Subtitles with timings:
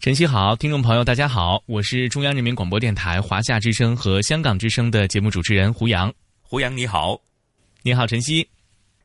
[0.00, 6.14] 晨曦好，听众朋友大家好，我是中央人民广播电台华夏之声和香港之声的节目主持人胡杨。
[6.40, 7.20] 胡杨你好，
[7.82, 8.48] 你好晨曦，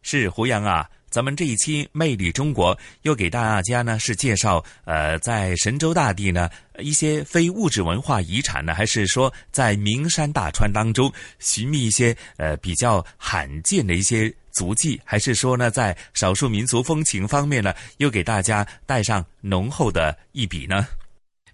[0.03, 0.88] 是胡杨啊。
[1.09, 14.31] 咱们这一期《魅力中国》又给大家呢是介绍呃，在神州大地呢一些非物质文化遗产呢，还是说在名山大川当中寻觅一些呃比较罕见的一些。
[14.53, 20.87] 足迹，还是说呢，在少数民族风情方面呢，又给大家带上浓厚的一笔呢？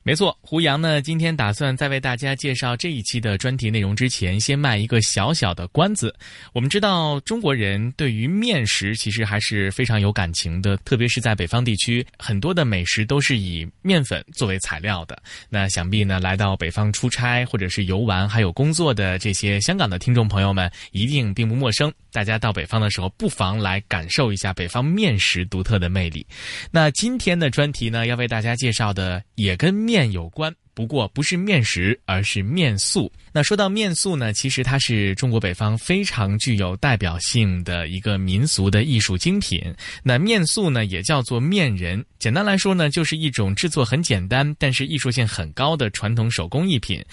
[0.10, 6.12] 没错，胡杨呢，今天打算在为大家介绍这一期的专题内容之前，先卖一个小小的关子。
[6.52, 15.16] 我们知道，中国人对于面食其实还是非常有感情的，特别是在北方地区，很多的美食都是以面粉作为材料的。
[15.48, 21.94] 那想必呢，来到北方出差或者是游玩还有工作的这些香港的听众朋友们，一定并不陌生。
[22.12, 26.26] 大家到北方的时候，不妨来感受一下北方面食独特的魅力。
[26.72, 29.99] 那今天的专题呢，要为大家介绍的也跟面。
[30.06, 30.56] 有关。
[30.80, 33.12] 不过不是面食，而是面塑。
[33.34, 39.62] 那说到面塑呢，其实它是中国北方非常具有代表性的一个民俗的艺术精品。
[40.02, 42.02] 那面塑呢，也叫做面人。
[42.18, 47.04] 简单来说呢，就是一种制作很简单，但是艺术性很高的传统手工艺品。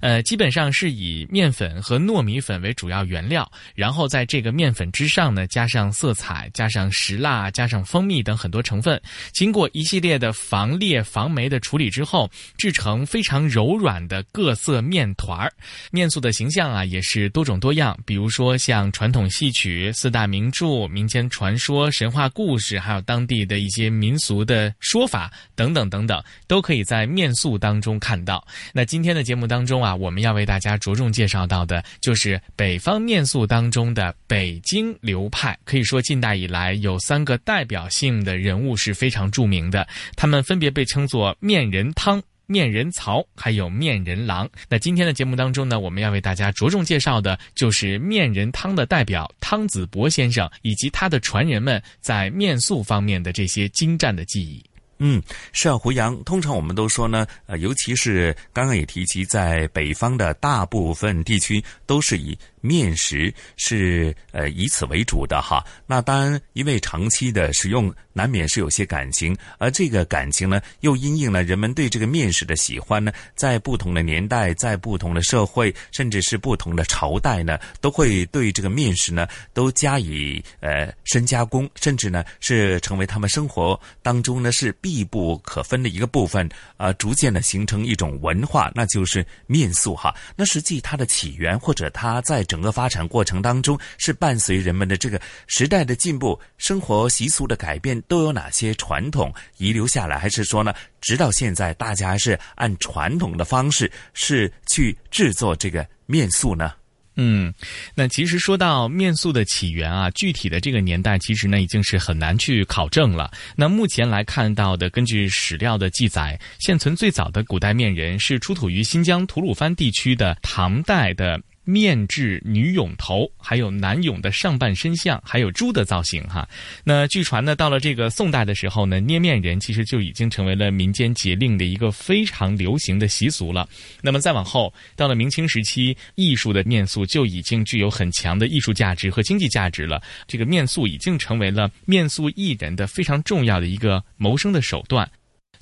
[0.00, 9.00] 呃，基本上是以面粉和糯米粉为主要原料，然后在这个面粉之上呢，加上色彩、加上石蜡、加上蜂蜜等很多成分，
[9.32, 13.04] 经过一系列的防裂、防霉的处理之后，制成。
[13.16, 15.50] 非常柔软的各色面团儿，
[15.90, 17.98] 面塑的形象啊也是多种多样。
[18.04, 28.46] 比如说像传统戏曲、四大名著、民间传说、神话故事，还有当地的一些民俗的说法等等等等，都可以在面塑当中看到。
[28.74, 35.58] 那今天的节目当中啊，我们要为大家着重介绍到的就是北方面塑当中的北京流派。
[35.64, 42.22] 可以说近代以来有三个代表性的人物是非常著名的，他们分别被称作面人汤。
[42.46, 44.48] 面人曹，还有面人郎。
[44.68, 54.64] 那今天的节目当中呢，我们要为大家着重介绍的，就是面人汤的代表汤子博先生以及他的传人们在面塑方面的这些精湛的技艺。
[54.98, 56.16] 嗯，是啊，胡杨。
[56.24, 62.38] 通常我们都说呢，呃，尤其是刚刚也提及，在北方的大部分地区都是以。
[62.62, 90.14] 面食是呃以此为主的哈，那当然因为长期的使用，难免是有些感情，而这个感情呢，又因应了人们对这个面食的喜欢呢，在不同的年代，在不同的社会，甚至是不同的朝代呢，都会对这个面食呢都加以呃深加工，甚至呢是成为他们生活当中呢是必不可分的一个部分，啊，逐渐的形成一种文化，那就是面塑哈。
[90.36, 100.20] 那实际它的起源或者它在整个发展过程当中，是伴随人们的这个时代的进步、生活习俗的改变，都有哪些传统遗留下来？
[100.20, 106.74] 还是说呢，直到现在，大家还是按传统的方式是去制作这个面塑呢？
[107.16, 107.52] 嗯，
[107.94, 113.30] 那其实说到面塑的起源啊，具体的这个年代其实呢已经是很难去考证了。
[113.56, 121.40] 那目前来看到的，根据史料的记载，现存最早的古代面人是出土于新疆吐鲁番地区的唐代的。
[121.66, 126.48] 面制女俑头，还有男俑的上半身像，还有猪的造型哈。
[126.84, 133.68] 那据传呢，到了这个宋代的时候呢，捏面人其实就已经成为了民间节令的一个非常流行的习俗了。
[134.00, 140.00] 那么再往后，到了明清时期，艺术的面塑就已经具有很强的艺术价值和经济价值了。
[140.28, 145.10] 这个面塑已经成为了面塑艺人的非常重要的一个谋生的手段。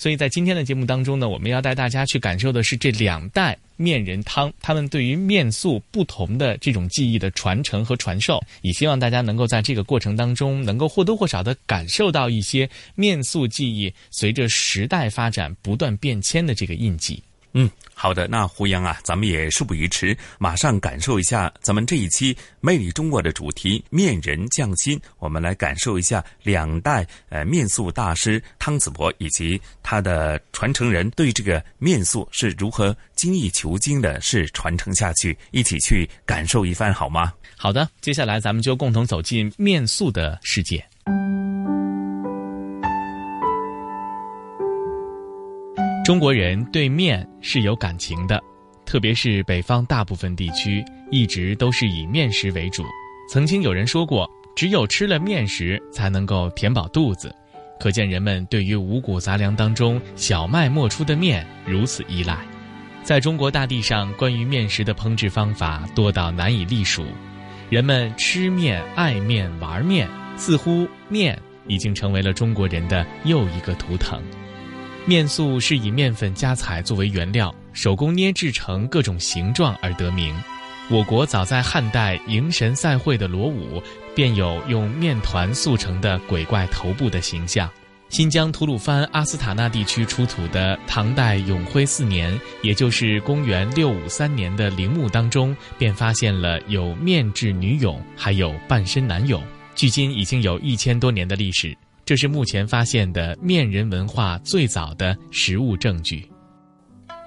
[0.05, 17.23] 所以在今天的节目当中呢，我们要带大家去感受的是这两代面人汤，他们对于面塑不同的这种技艺的传承和传授，也希望大家能够在这个过程当中，能够或多或少的感受到一些面塑技艺随着时代发展不断变迁的这个印记。
[17.56, 37.33] 嗯，好的，那胡杨啊，咱们也事不宜迟，马上感受一下咱们这一期《魅力中国》的主题“面人匠心”，我们来感受一下两代呃面塑大师汤子博以及他的传承人对这个面塑是如何精益求精的，是传承下去，一起去感受一番好吗？
[37.57, 40.85] 好的，接下来咱们就共同走进面塑的世界。
[46.05, 48.39] 中国人对面是有感情的，
[48.85, 52.85] 特别是北方大部分地区一直都是以面食为主。
[53.31, 57.35] 曾经有人说过，只有吃了面食才能够填饱肚子，
[57.81, 62.37] 可见人们对于五谷杂粮当中小麦磨出的面如此依赖。
[63.03, 67.07] 在中国大地上，关于面食的烹制方法多到难以隶数，
[67.71, 74.23] 人们吃面、爱面、玩面，似乎面已经成为了中国人的又一个图腾。
[75.06, 80.35] 面塑是以面粉加彩作为原料，手工捏制成各种形状而得名。
[80.89, 83.83] 我国早在汉代迎神赛会的罗舞，
[84.15, 87.69] 便有用面团塑成的鬼怪头部的形象。
[88.09, 99.43] 新疆吐鲁番阿斯塔纳地区出土的唐代永徽四年，也就是公元六五三年的陵墓当中，便发现了有面制女俑，还有半身男俑，
[99.75, 101.77] 距今已经有一千多年的历史。
[102.05, 106.31] 这是目前发现的面人文化最早的实物证据。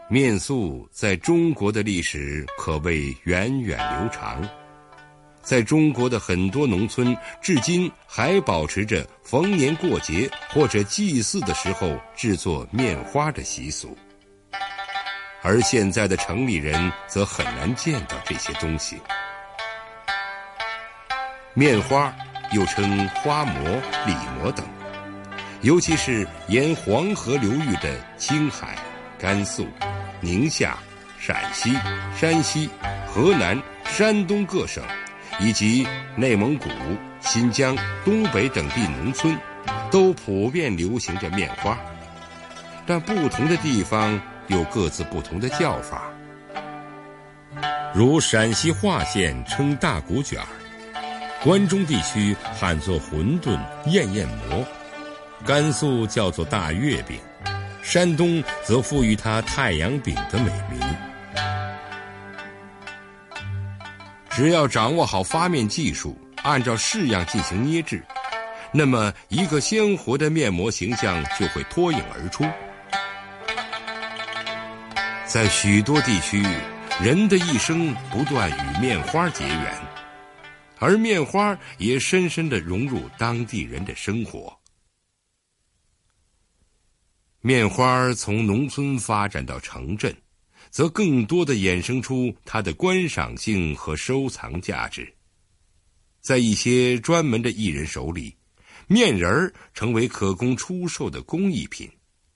[0.08, 4.48] 面塑在中国的历史可谓源远流长，
[5.42, 13.98] 在中国的很多农村，至今还保持着逢年过节或者祭祀的时候制作面花的习俗。
[15.42, 18.96] 而现在的城里人则很难见到这些东西。
[21.56, 22.16] 面花。
[22.52, 24.66] 又称花馍、李馍等，
[25.62, 28.76] 尤其是沿黄河流域的青海、
[29.20, 29.68] 甘肃、
[30.22, 30.78] 宁夏、
[31.20, 31.74] 陕西、
[32.16, 32.70] 山西、
[33.06, 34.84] 河南、山东各省，
[35.40, 36.70] 以及内蒙古、
[37.20, 39.38] 新疆、东北等地农村，
[39.92, 41.78] 都普遍流行着面花。
[42.86, 46.04] 但不同的地方有各自不同的叫法，
[47.94, 50.48] 如陕西华县称大骨卷儿。
[51.44, 54.66] 关中地区喊作馄饨、燕燕馍，
[55.46, 57.20] 甘肃叫做大月饼，
[57.84, 60.82] 山东则赋予它太阳饼的美名。
[64.32, 68.04] 只要掌握好发面技术，按照式样进行捏制，
[68.72, 72.44] 那么一个鲜活的面膜形象就会脱颖而出。
[75.26, 76.44] 在许多地区，
[77.00, 79.87] 人的一生不断与面花结缘。
[80.80, 84.56] 而面花也深深的融入当地人的生活。
[87.42, 90.16] 面花从农村发展到城镇，
[90.70, 95.14] 则更多的衍生出它的观赏性和收藏价值。
[96.20, 98.36] 在一些专门的艺人手里，
[98.88, 101.90] 面人儿成为可供出售的工艺品，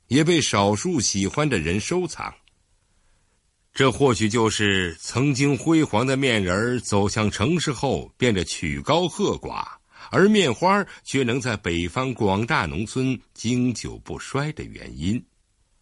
[0.08, 2.34] 也被少数喜欢的人收藏。
[3.74, 9.66] 这或许就是曾经辉煌的面人走向城市后变得曲高和寡，
[10.12, 15.24] 而面花却能在北方广大农村经久不衰的原因。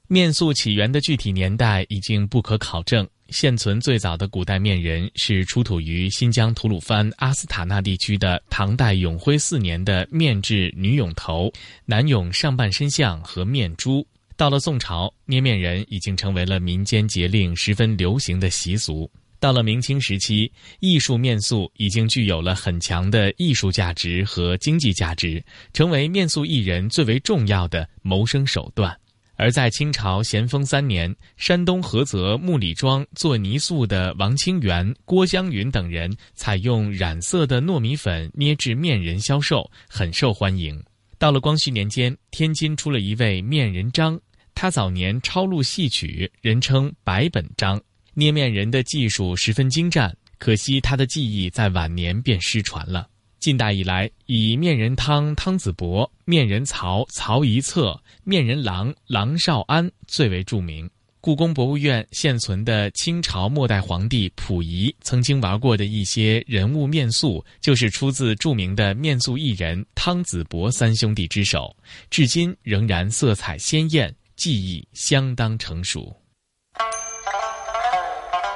[0.08, 11.52] 面塑起源的具体年代已经不可考证，现存最早的古代面人是出土于新疆吐鲁番阿斯塔纳地区的唐代永徽四年的面制女俑头、
[11.86, 14.06] 男俑上半身像和面珠。
[14.40, 19.12] 到了宋朝，捏面人已经成为了民间节令十分流行的习俗。
[19.38, 25.44] 到了明清时期，艺术面塑已经具有了很强的艺术价值和经济价值，
[25.74, 28.98] 成为面塑艺人最为重要的谋生手段。
[29.36, 40.82] 而在清朝咸丰三年，山东菏泽木里庄做泥塑的王清源、郭湘云等人，采用染色的糯米粉捏制面人销售，很受欢迎。
[41.18, 44.18] 到了光绪年间，天津出了一位面人张。
[44.62, 47.82] 他早年抄录戏曲，人称百本章，
[48.14, 50.14] 捏面人的技术十分精湛。
[50.38, 53.08] 可惜他的技艺在晚年便失传了。
[53.40, 60.90] 近代以来，以面人汤汤子博、面人曹曹一策、面人郎郎少安最为著名。
[61.22, 71.74] 故宫博物院现存的清朝末代皇帝溥仪曾经玩过的一些人物面塑，就是出自著名的面塑艺人汤子博三兄弟之手，
[72.10, 74.14] 至今仍然色彩鲜艳。
[74.40, 76.16] 技艺相当成熟。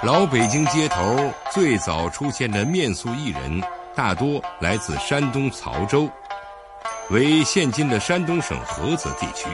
[0.02, 3.62] 老北京街头最早出现的面塑艺人，
[3.94, 6.10] 大多来自山东曹州，
[7.10, 9.50] 为现今的山东省菏泽地区。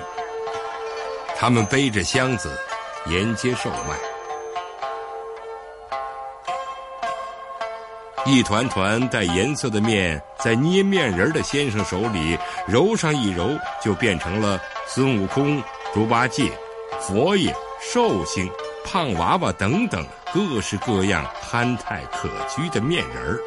[1.36, 2.56] 他们背着箱子，
[3.08, 3.98] 沿街售卖。
[8.28, 15.60] 一团团带颜色的面，在捏面人的先生手里揉上一揉，就变成了孙悟空、
[15.92, 16.52] 猪八戒、
[17.02, 18.48] 佛爷、寿星、
[18.86, 23.40] 胖娃娃等等各式各样憨态可掬的面人儿。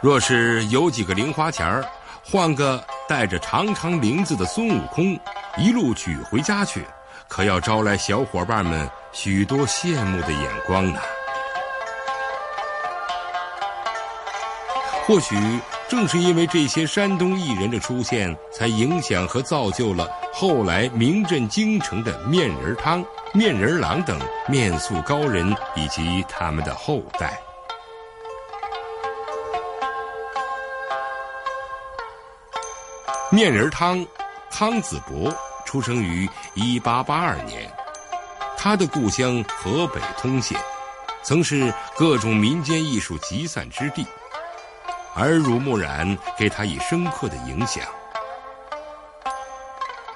[0.00, 1.84] 若是有几个零花钱儿，
[2.24, 5.18] 换个带着长长铃子的孙悟空，
[5.58, 6.86] 一路举回家去，
[7.28, 11.00] 可要招来小伙伴们许多羡慕的眼光呢。
[15.10, 15.34] 或许
[15.88, 27.42] 正是因为这些山东艺人的出现，才影响和造就了后来名震京城的面人汤、面人郎等面塑高人以及他们的后代。
[33.32, 34.06] 面人汤，
[34.48, 35.34] 汤子伯
[35.66, 37.68] 出生于一八八二年，
[38.56, 40.56] 他的故乡河北通县，
[41.24, 44.06] 曾是各种民间艺术集散之地。
[45.16, 47.84] 耳濡目染，给他以深刻的影响。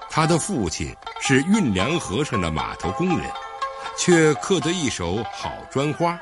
[0.09, 3.29] 他的父亲是运粮河上的码头工人，
[3.99, 6.19] 却刻得一手好砖花。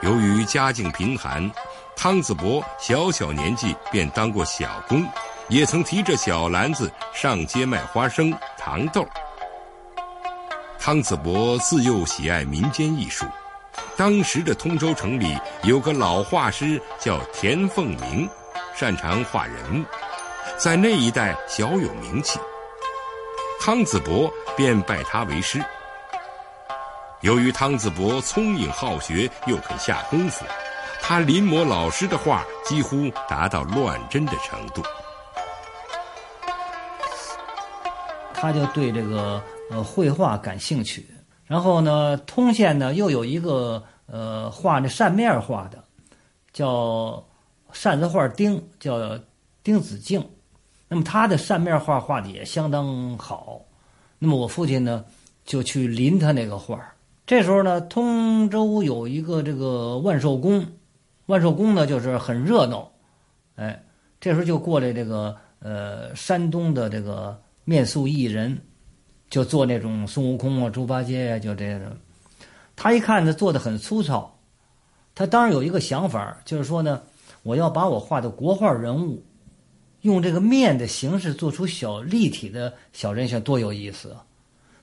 [0.00, 1.50] 由于家境贫寒，
[1.94, 5.06] 汤子伯小小年纪便当过小工，
[5.48, 9.06] 也曾提着小篮子上街卖花生、糖豆。
[10.78, 13.26] 汤子伯自幼喜爱民间艺术。
[13.98, 18.30] 当时的通州城里有个老画师叫田凤鸣，
[18.72, 19.84] 擅长画人物，
[20.56, 22.38] 在那一带小有名气。
[23.60, 25.60] 汤子伯便拜他为师。
[27.22, 30.44] 由于汤子伯聪颖好学，又肯下功夫，
[31.02, 34.80] 他临摹老师的画几乎达到乱真的程度。
[38.32, 41.04] 他就对这个呃绘画感兴趣。
[41.48, 45.82] 然后呢，通县呢又有一个呃画那扇面画的，
[46.52, 47.24] 叫
[47.72, 49.18] 扇子画丁，叫
[49.64, 50.24] 丁子敬。
[50.88, 53.62] 那么他的扇面画画的也相当好。
[54.18, 55.04] 那么我父亲呢
[55.44, 56.78] 就去临他那个画
[57.26, 60.66] 这时候呢，通州有一个这个万寿宫，
[61.26, 62.90] 万寿宫呢就是很热闹。
[63.56, 63.82] 哎，
[64.20, 68.58] 这时候就过来这个呃山东的这个面塑艺人。
[69.30, 71.88] 就做那种孙悟空啊、猪八戒呀，就这种。
[72.76, 74.38] 他一看他，做的很粗糙。
[75.14, 77.02] 他当然有一个想法，就是说呢，
[77.42, 79.22] 我要把我画的国画人物，
[80.02, 84.24] 用这个面的形式做出小立体的小人像，多有意思啊！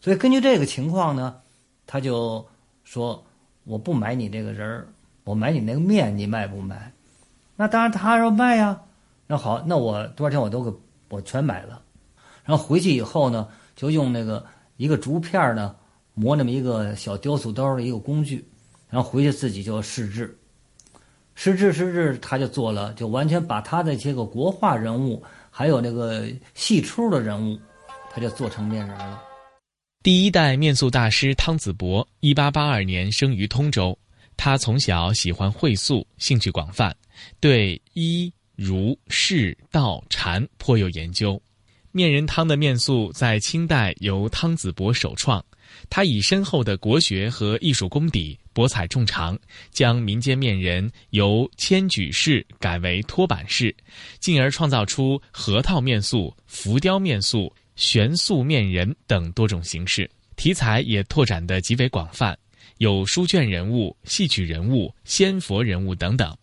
[0.02, 1.38] 所以根据这个情况呢，
[1.88, 2.46] 他就
[2.84, 3.24] 说
[3.64, 4.88] ：“我不买你这个人儿，
[5.24, 6.92] 我买你那个面，你卖不卖？”
[7.56, 8.82] 那当然他说卖呀。
[9.25, 10.78] 那好，那我多少钱我都给
[11.10, 11.82] 我全买了。
[12.44, 13.48] 然后回去以后呢？
[13.75, 14.46] 就用那个
[14.77, 15.75] 一个竹片呢
[16.13, 18.44] 磨那么一个小雕塑刀的一个工具，
[18.89, 20.38] 然后回去自己就试制，
[21.36, 27.60] 试制试制，他就做了，就完全把他的这个国画人物，还有那个戏出的人物，
[28.10, 29.22] 他就做成面人了。
[30.01, 33.98] 第一代面塑大师汤子伯，一八八二年生于通州。
[34.38, 36.96] 他从小喜欢绘塑，兴趣广泛，
[37.39, 41.41] 对医、儒、释、道、禅颇有研究。
[41.96, 45.42] 面人汤的面塑在清代由汤子伯首创，
[45.90, 49.40] 他以深厚的国学和艺术功底，博采众长，
[49.72, 53.74] 将民间面人由铅举式改为托板式，
[54.20, 62.38] 进而创造出核桃面塑、浮雕面塑、悬塑面人等多种形式，题材也拓展得极为广泛，
[62.80, 66.38] 有书卷人物、戏曲人物、仙佛人物等等，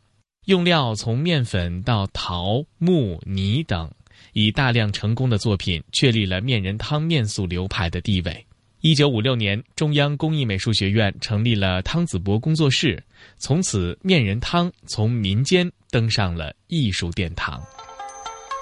[0.46, 3.92] 用料从面粉到陶、木、泥等。
[4.32, 8.46] 以大量成功的作品确立了面人汤面塑流派的地位。
[8.80, 13.00] 一九五六年，中央工艺美术学院成立了汤子博工作室，
[13.38, 17.62] 从此面人汤从民间登上了艺术殿堂。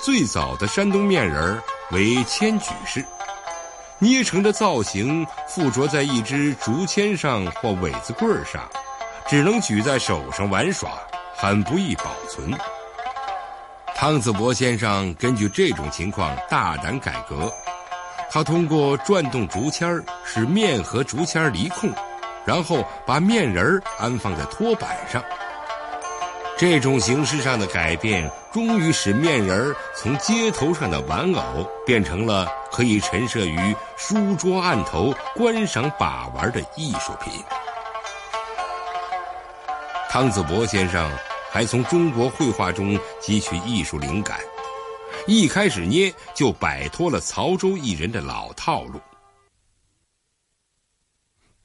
[0.05, 1.59] 最早的山东面人
[1.93, 3.05] 为铅举式，
[3.99, 8.69] 捏成的造型附着在一支竹签上或苇子棍上，
[9.27, 10.99] 只能举在手上玩耍，
[11.35, 12.51] 很不易保存。
[14.01, 17.53] 汤子伯先生根据这种情况大胆改革，
[18.31, 21.93] 他通过转动竹签使面和竹签离空，
[22.47, 25.23] 然后把面人安放在托板上。
[26.57, 37.31] 这种形式上的改变，终于使面人从街头上的玩偶变成了可以陈设于书桌案头观赏把玩的艺术品。
[40.09, 41.07] 汤子伯先生。
[41.53, 44.39] 还从中国绘画中汲取艺术灵感，
[45.27, 49.01] 一开始捏就摆脱了曹州艺人的老套路。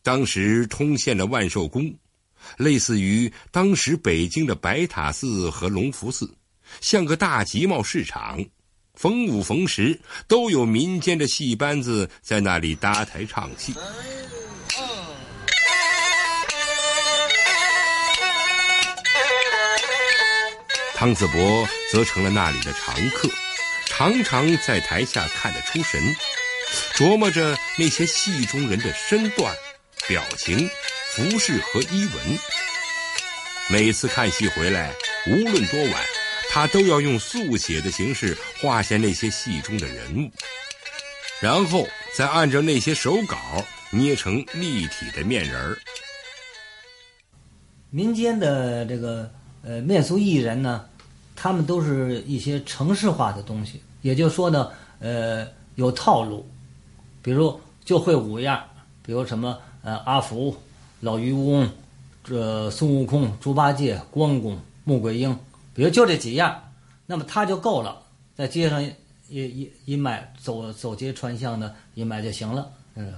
[0.01, 1.93] 当时通县的万寿宫，
[2.57, 6.35] 类似于当时北京的白塔寺和隆福寺，
[6.81, 8.43] 像个大集贸市场，
[8.95, 13.73] 逢五逢十都有民间的戏班子在那里搭台唱戏。
[20.95, 23.29] 汤子伯则成了那里的常客，
[23.85, 26.01] 常常在台下看得出神，
[26.93, 29.53] 琢磨着那些戏中人的身段、
[30.07, 30.69] 表情、
[31.11, 32.39] 服饰和衣纹。
[33.67, 34.93] 每次看戏回来，
[35.27, 36.05] 无论多晚，
[36.49, 40.31] 他都要用速写的形式画下那些戏中的人物，
[41.41, 43.37] 然后再按照那些手稿
[43.89, 45.77] 捏成立体的面人儿。
[47.89, 49.29] 民间的这个。
[49.67, 50.85] 呃，面俗艺人呢，
[51.35, 54.69] 他们都是一些城市化的东西，也就是说呢，
[54.99, 56.45] 呃，有套路，
[57.23, 58.63] 比如就会五样，
[59.01, 60.55] 比如什么呃，阿福、
[60.99, 61.67] 老渔翁、
[62.23, 65.35] 这孙悟空、猪八戒、关公、穆桂英，
[65.73, 66.61] 比如就这几样，
[67.07, 68.03] 那么他就够了，
[68.35, 68.93] 在街上一
[69.29, 73.11] 一一卖，走走街串巷的一卖就行了，嗯。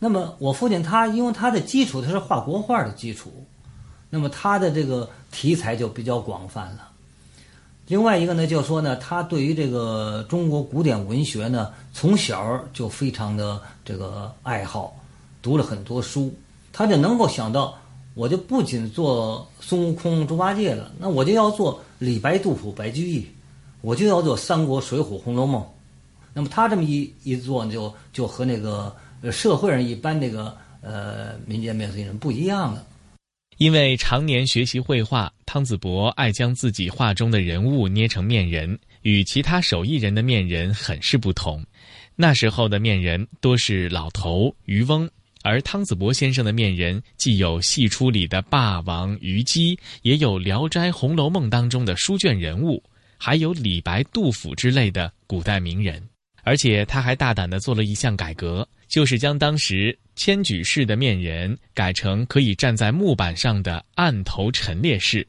[0.00, 3.32] 那么我父亲他因为他的基础他是画国画的基础。
[4.10, 6.88] 那么他的这个题材就比较广泛了。
[7.86, 14.94] 另外一个呢，就说呢，他对于这个中国古典文学呢，从小就非常的这个爱好，
[15.40, 16.30] 读了很多书，
[16.70, 17.78] 他就能够想到，
[18.12, 23.26] 我就不仅做孙悟空、猪八戒了，那我就要做李白、杜甫、白居易，
[23.80, 25.64] 我就要做三国、水浒、红楼梦。
[26.34, 28.94] 那么他这么一一做，就就和那个
[29.32, 32.84] 社会上一般那个呃民间面俗艺人不一样了。
[33.58, 41.64] 因为常年学习绘画，汤子伯爱将自己画中的人物捏成面人，与其他手艺人的面人很是不同。
[42.14, 45.10] 那时候的面人多是老头、渔翁，
[45.42, 52.80] 而汤子伯先生的面人既有戏出里的霸王、虞姬，也有《聊斋》《红楼梦》当中的书卷人物，
[53.16, 56.00] 还有李白、杜甫之类的古代名人。
[56.44, 59.98] 而且他还大胆地做了一项改革，就是将当时。
[60.18, 65.24] 千举式的面人改成可以站在木板上的案头陈列式，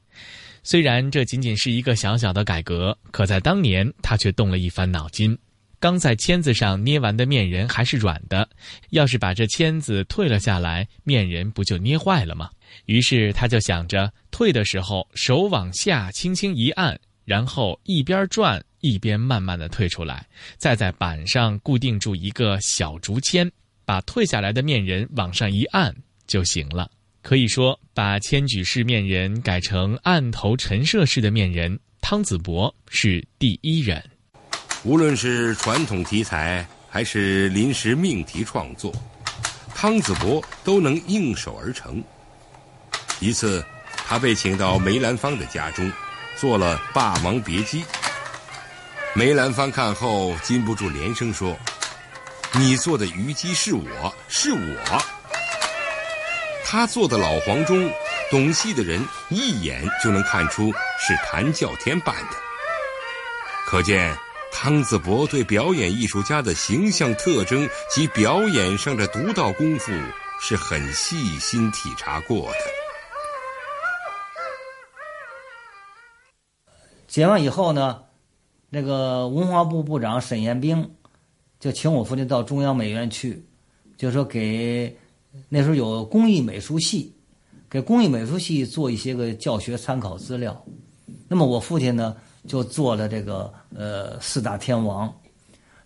[0.64, 5.38] 虽然这仅仅是一个小小的改革，可在当年他却动了一番脑筋。
[5.80, 8.50] 刚在签子上捏完的面人还是软的，
[8.90, 12.50] 要是把这签子退了下来，面人不就捏坏了吗？
[12.88, 20.26] 于是他就想着，退的时候手往下轻轻一按，然后一边转一边慢慢的退出来，
[20.58, 23.50] 再在板上固定住一个小竹签。
[23.90, 25.92] 把退下来的面人往上一按
[26.28, 26.92] 就行了。
[27.24, 34.00] 可以说，把千举式面人改成案头陈设式的面人，汤子博是第一人。
[34.84, 38.94] 无论是传统题材还是临时命题创作，
[39.74, 42.04] 汤子博都能应手而成。
[43.20, 43.66] 一次，
[44.06, 45.92] 他被请到梅兰芳的家中，
[46.38, 47.82] 做了《霸王别姬》。
[49.16, 51.58] 梅兰芳看后禁不住连声说。
[52.58, 55.02] 你做的虞姬是我是我，
[56.66, 57.90] 他做的老黄忠，
[58.32, 62.32] 懂戏的人一眼就能看出是谭教天扮的。
[63.68, 64.16] 可见
[64.52, 69.92] 汤子伯对表演艺术家的形象特征及表演上的独到功夫
[70.42, 72.58] 是很细心体察过的。
[77.08, 78.04] 解放以后呢，
[78.70, 80.96] 那个文化部部长沈彦冰。
[81.60, 83.46] 就请我父亲到中央美院去，
[83.98, 84.98] 就说给
[85.50, 87.14] 那时候有工艺美术系，
[87.70, 90.66] 给工艺美术系做一些个教学参考资料。
[91.28, 92.16] 那么我父亲呢，
[92.48, 95.14] 就做了这个呃四大天王，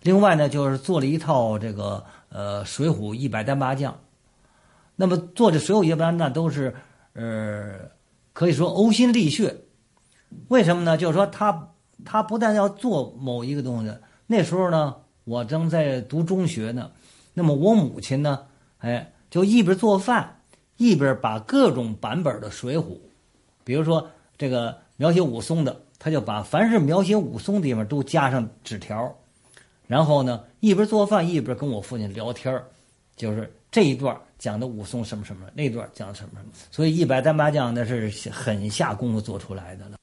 [0.02, 3.98] 另外呢就是做了一套这个呃水浒一百单八将。
[4.94, 6.72] 那么做这水浒一百单那都是
[7.14, 7.80] 呃
[8.32, 9.56] 可以说呕心沥血。
[10.46, 10.96] 为什么呢？
[10.96, 11.72] 就是说他
[12.04, 13.92] 他不但要做某一个东西，
[14.28, 14.94] 那时候呢。
[15.24, 16.90] 我正在读中学呢，
[17.32, 18.46] 那么我母亲呢，
[18.78, 20.40] 哎，就一边做饭，
[20.76, 22.82] 一边把各种版本的《水浒》，
[23.64, 24.06] 比如说
[24.36, 29.16] 这个描写武松的，他就把凡是描写武松的地方都加上纸条，
[29.86, 32.62] 然后呢，一边做饭一边跟我父亲聊天
[33.16, 39.96] 就是这一段讲的武松什么什么，那段讲什么什么，所以一百单八将那是很下功夫做出来的了。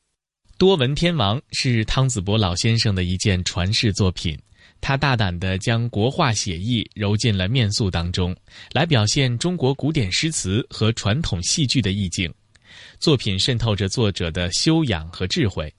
[0.57, 4.35] 多闻天王是汤子伯老先生的一件传世作品。
[4.81, 8.35] 他大胆地将国画写意揉进了面塑当中，
[8.73, 12.33] 来表现中国古典诗词和传统戏剧的意境。
[12.99, 15.73] 作品渗透着作者的修养和智慧。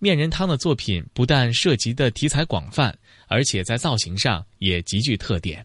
[0.00, 5.64] 面人汤的作品不但涉及的题材广泛，而且在造型上也极具特点。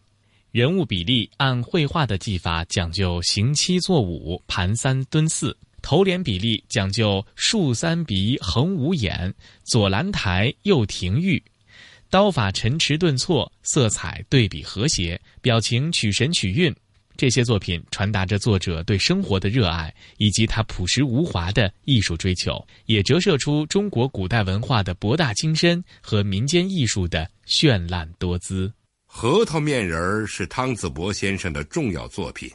[0.51, 11.39] 人物比例按绘画的技法讲究行七坐五、盘三蹲四；头脸比例讲究竖三鼻、横五眼、左兰台、右庭玉；
[12.13, 16.71] 刀法沉迟顿挫，色彩对比和谐，表情取神取韵。
[17.17, 28.71] 这些作品传达着作者对生活的热爱，以及他朴实无华的艺术追求，也折射出中国古代文化的博大精深和民间艺术的绚烂多姿。
[29.07, 32.47] 核桃面人儿是汤子博先生的重要作品，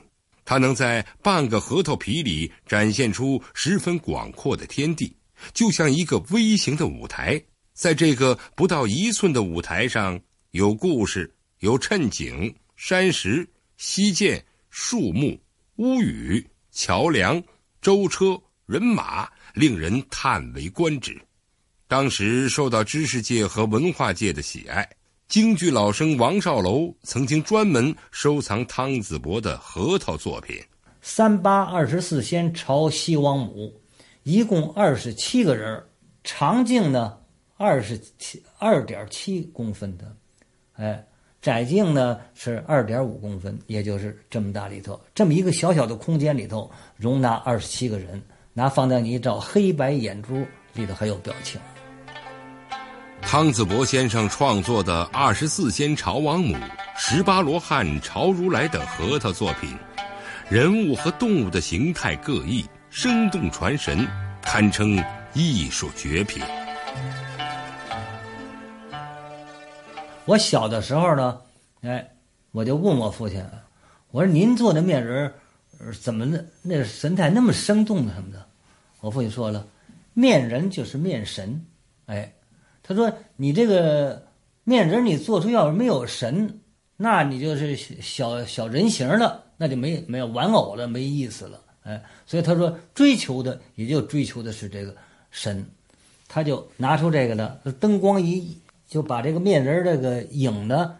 [0.44, 5.12] 他能在半个核桃皮里展现出十分广阔的天地，
[5.52, 7.42] 就像一个微型的舞台。
[7.78, 14.44] 在这个不到一寸的舞台上，有故事，有衬景、山石、溪涧。
[14.68, 15.38] 树木、
[15.76, 17.40] 屋宇、桥梁、
[17.80, 21.16] 舟车、人马，令人叹为观止。
[21.86, 24.88] 当时受到知识界和文化界的喜爱，
[25.28, 30.60] 京剧老生王少楼曾经专门收藏汤子博的核桃作品。
[31.00, 33.80] 三八二十四仙朝西王母，
[34.24, 35.82] 一共二十七个人，
[36.24, 37.16] 长径呢
[37.58, 40.16] 二十七二点七公分的，
[40.72, 41.04] 哎。
[41.40, 48.20] 窄径呢是二点五公分，也就是这么大里头，这么一个小小的空间里头容纳二十七个人，
[48.52, 50.44] 拿放大镜照，黑白眼珠
[50.74, 51.60] 里头还有表情。
[53.22, 56.54] 汤子博先生创作的《二十四仙朝王母》
[56.96, 59.70] 《十八罗汉朝如来》等核桃作品，
[60.50, 64.04] 人物和动物的形态各异，生动传神，
[64.42, 65.02] 堪称
[65.34, 66.42] 艺术绝品。
[70.28, 71.40] 我小的时候呢，
[71.80, 72.06] 哎，
[72.52, 73.42] 我就问我父亲，
[74.10, 75.32] 我说您做的面人
[76.02, 78.44] 怎么那那神态那么生动什么的？
[79.00, 79.66] 我父亲说了，
[80.12, 81.64] 面人就是面神，
[82.04, 82.30] 哎，
[82.82, 84.22] 他说你这个
[84.64, 86.60] 面人你做出要是没有神，
[86.98, 94.94] 那你就是小小人形了，那就没没有玩偶了，没意思了，哎，所以他说追求的也就追求的是这个
[95.30, 95.64] 神，
[96.28, 98.54] 他就拿出这个了，灯光一。
[98.88, 100.96] 就把这个面人这个影呢，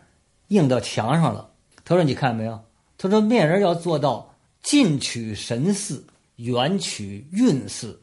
[0.49, 1.49] 映到墙上了。
[1.85, 2.61] 他说：“你看没有？
[2.99, 6.05] 他说面人要做到近取神似，
[6.37, 7.99] 远取韵似。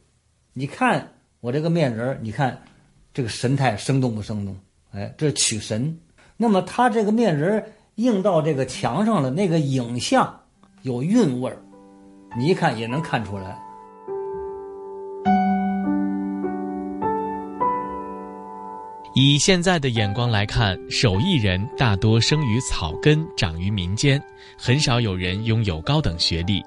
[0.53, 2.59] 你看我这个面人，你看
[3.13, 4.57] 这个神态生动不生动？
[4.91, 5.95] 哎，这是取神。
[6.35, 7.63] 那么他这个面人
[7.95, 10.41] 映到这个墙上了，那个影像
[10.81, 11.61] 有韵味儿，
[12.35, 13.55] 你一看也能看出来。”
[19.17, 24.21] 以现在的眼光来看，手艺人大多生于草根，长于民间，
[24.57, 26.61] 很少有人拥有高等学历。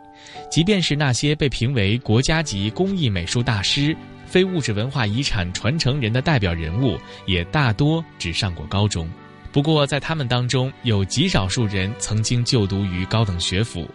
[0.50, 9.06] 即便是那些被评为国家级工艺美术大师、非物质文化遗产传承人的代表人物，也大多只上过高中。
[9.52, 13.86] 不过，在他们当中，有极少数人曾经就读于高等学府，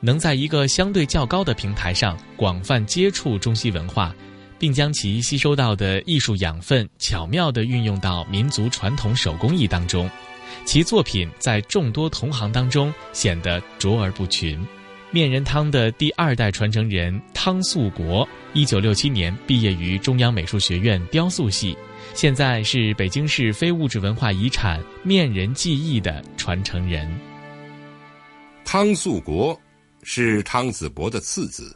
[0.00, 4.14] 能在一个相对较高的平台上广泛接触中西文化。
[4.58, 10.10] 并将其吸收到的艺术养分巧妙地运用到民族传统手工艺当中，
[10.64, 14.58] 其作品在众多同行当中显得卓而不群。
[15.10, 21.74] 面人汤的第二代传承人汤素国，一九六七年毕业于中央美术学院雕塑系，
[22.14, 27.10] 现在是北京市非物质文化遗产面人技艺的传承人。
[28.66, 29.58] 汤素国
[30.02, 31.74] 是汤子博的次子，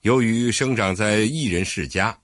[0.00, 2.18] 由于生长在艺人世家。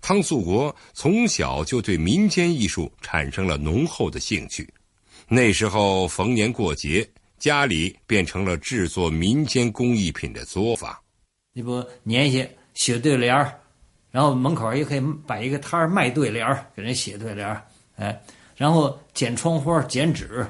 [0.00, 4.68] 汤素国从小就对民间艺术产生了浓厚的兴趣，
[5.28, 10.96] 那时候逢年过节，家里变成了制作民间工艺品的作坊。
[11.52, 13.52] 你不粘些写对联儿，
[14.10, 17.62] 然后门口也可以摆一个摊儿卖对联儿，给人写对联儿，
[17.96, 18.20] 哎，
[18.56, 20.46] 然后剪窗花、剪纸，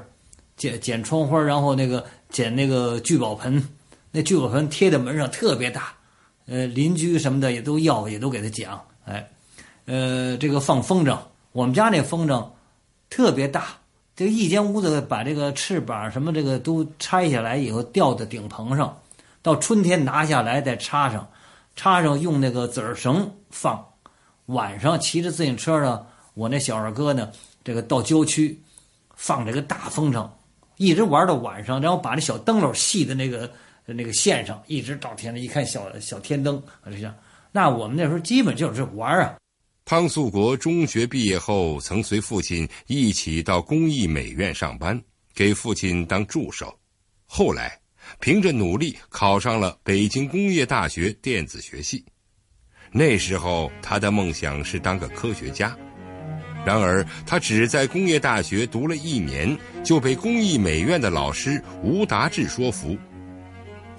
[0.57, 3.63] 剪剪窗花，然后那个剪那个聚宝盆，
[4.11, 5.93] 那聚宝盆贴在门上特别大，
[6.47, 8.83] 呃，邻居什么的也都要，也都给他讲。
[9.05, 9.29] 哎，
[9.85, 11.17] 呃，这个放风筝，
[11.51, 12.45] 我们家那风筝
[13.09, 13.67] 特别大，
[14.15, 18.99] 这一间屋子把这个翅膀什么这个都拆下来以后吊在顶棚上，
[19.41, 21.29] 到春天拿下来再插上，
[21.75, 23.85] 插上用那个子绳放。
[24.47, 27.31] 晚上骑着自行车呢，我那小二哥呢，
[27.63, 28.59] 这个到郊区
[29.15, 30.27] 放这个大风筝，
[30.77, 33.51] 一直玩到晚上，然后把那小灯笼系在那个
[33.85, 37.13] 那个线上，一直到天上一看小小天灯啊，这样。
[37.55, 39.33] 那我们那时候基本就是玩啊。
[39.85, 45.01] 汤素国中学毕业后，曾随父亲一起到工艺美院上班，
[45.33, 46.77] 给父亲当助手。
[47.25, 47.79] 后来，
[48.19, 52.03] 凭着努力考上了北京工业大学电子学系。
[52.91, 55.73] 那时候，他的梦想是当个科学家。
[56.65, 62.97] 然而，他只在工业大学读了一年，就被工艺美院的老师吴达志说服。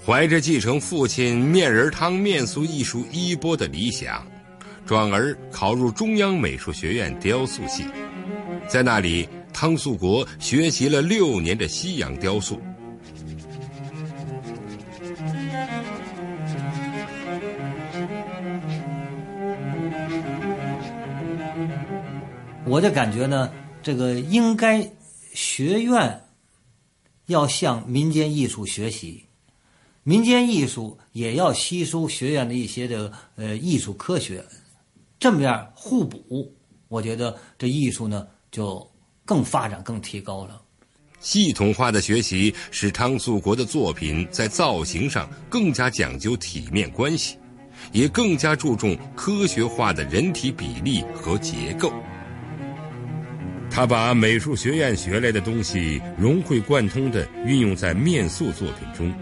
[0.06, 4.24] 怀着继承父亲面人汤面塑艺术衣钵的理想，
[4.86, 7.84] 转而考入中央美术学院雕塑系。
[8.68, 12.62] 在那里，汤素国学习了六年的西洋雕塑。
[22.64, 24.88] 我就感觉呢，这个应该
[25.34, 26.20] 学院
[27.26, 29.25] 要向民间艺术学习，
[30.08, 34.40] 民间艺术也要吸收学院的一些的呃艺术科学，
[35.18, 36.54] 这么样互补，
[36.86, 38.88] 我觉得这艺术呢就
[39.24, 40.62] 更发展、更提高了。
[41.18, 47.36] 系统化的学习使汤素国的作品在造型上更加讲究体面关系，
[47.90, 51.92] 也更加注重科学化的人体比例和结构。
[53.68, 59.12] 他把美术学院学来的东西融会贯通地运用在面塑作品中，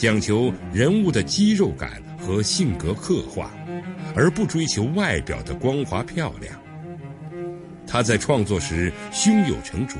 [0.00, 3.50] 讲求人物的肌肉感和性格刻画，
[4.16, 6.58] 而不追求外表的光滑漂亮。
[7.86, 9.98] 他在创作时胸有成竹，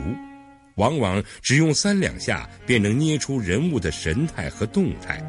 [0.77, 5.23] 往往只用三两下便能捏出人物的神态和动态，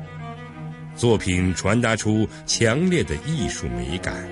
[0.96, 4.26] 作品传达出强烈的艺术美感。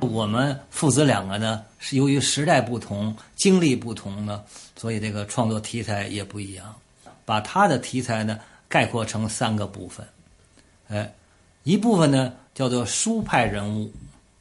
[0.00, 4.42] 我们父子两个呢，是由于时代不同、经历不同呢，
[4.74, 6.74] 所以这个创作题材也不一样。
[7.24, 10.04] 把他的题材呢概括成三个部分，
[10.88, 11.14] 哎，
[11.62, 13.92] 一部分呢叫做书派人物，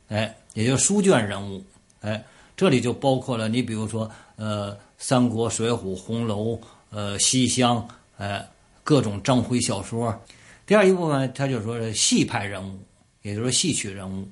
[0.08, 1.64] 哎，也就是书卷人物，
[2.02, 2.26] 哎，
[2.58, 6.54] 这里就包括了你比如说呃《三国》《水浒》《红楼》
[6.90, 7.78] 呃《西厢》
[8.18, 8.44] 哎
[8.84, 10.20] 各种章回小说。
[10.66, 12.80] 第二一部分他就说是戏派人物，
[13.22, 14.28] 也就是戏曲人物。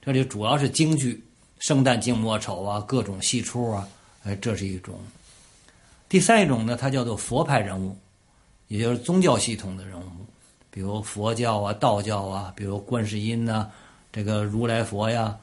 [0.00, 1.20] 这里主要是京剧，
[1.62, 3.86] 生旦净末丑啊，各种戏出啊，
[4.24, 4.98] 哎，这是一种。
[6.08, 7.96] 第三一种呢，它叫做佛派人物，
[8.66, 10.26] 也就是宗教系统的人物，
[10.72, 13.70] 比如佛教啊、道教啊，比如观世音呐，
[14.10, 15.38] 这个如来佛呀。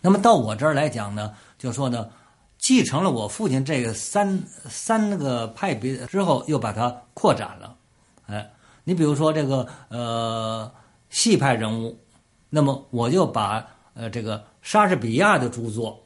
[0.00, 2.10] 那么到我这儿来讲呢，就说呢，
[2.58, 7.76] 继承了我父亲这个三三个派别之后，又把它扩展了。
[8.26, 8.50] 哎，
[8.82, 10.68] 你比如说这个呃，
[11.10, 11.96] 戏派人物。
[12.50, 15.98] 那么我就把呃这个莎士比亚的著作，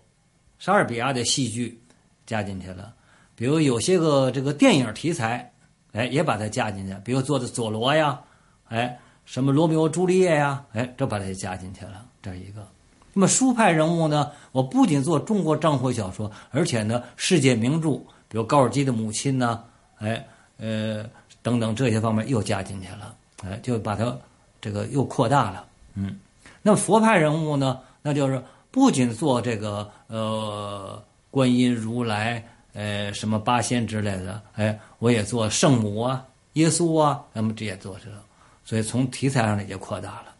[0.61, 1.77] 莎士比亚的戏剧
[2.25, 2.95] 加进去了，
[3.35, 5.53] 比如有些个这个电影题材，
[5.91, 8.21] 哎也把它加进去，比如做的佐罗呀，
[8.69, 12.65] 哎什么罗密欧朱丽叶呀，哎这把它加进去了，这一个。
[13.13, 17.97] 那么书派人物呢，我不仅做中国章回小说，而且呢世界名著，
[18.29, 19.65] 比如高尔基的母亲呢，
[19.99, 20.25] 哎
[20.59, 21.05] 呃
[21.43, 24.17] 等等这些方面又加进去了，哎就把它
[24.61, 26.17] 这个又扩大了，嗯。
[26.63, 27.81] 那佛派人物呢？
[28.05, 28.43] 那就是
[28.73, 38.17] 不仅做这个呃观音、如来、呃什么八仙之类的，哎，我也做圣母啊、耶稣啊，那么这也做这个，
[38.65, 40.35] 所以从题材上呢也扩大了。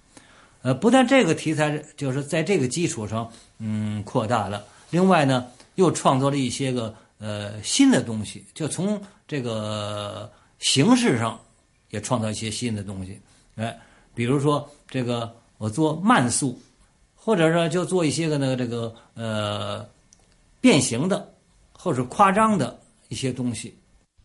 [0.63, 4.65] 呃，不但这个题材就是在这个基础上，嗯，扩大了。
[4.89, 11.39] 另外呢，又创作了一些个呃新的东西，就从这个形式上
[11.91, 13.21] 也创造一些新的东西。
[13.57, 13.79] 哎，
[14.15, 15.31] 比如说这个。
[15.59, 16.61] 我做慢速，
[17.25, 19.89] 或者说就做一些个呢这个呃
[20.61, 21.33] 变形的，
[21.73, 22.77] 或者夸张的
[23.11, 23.73] 一些东西。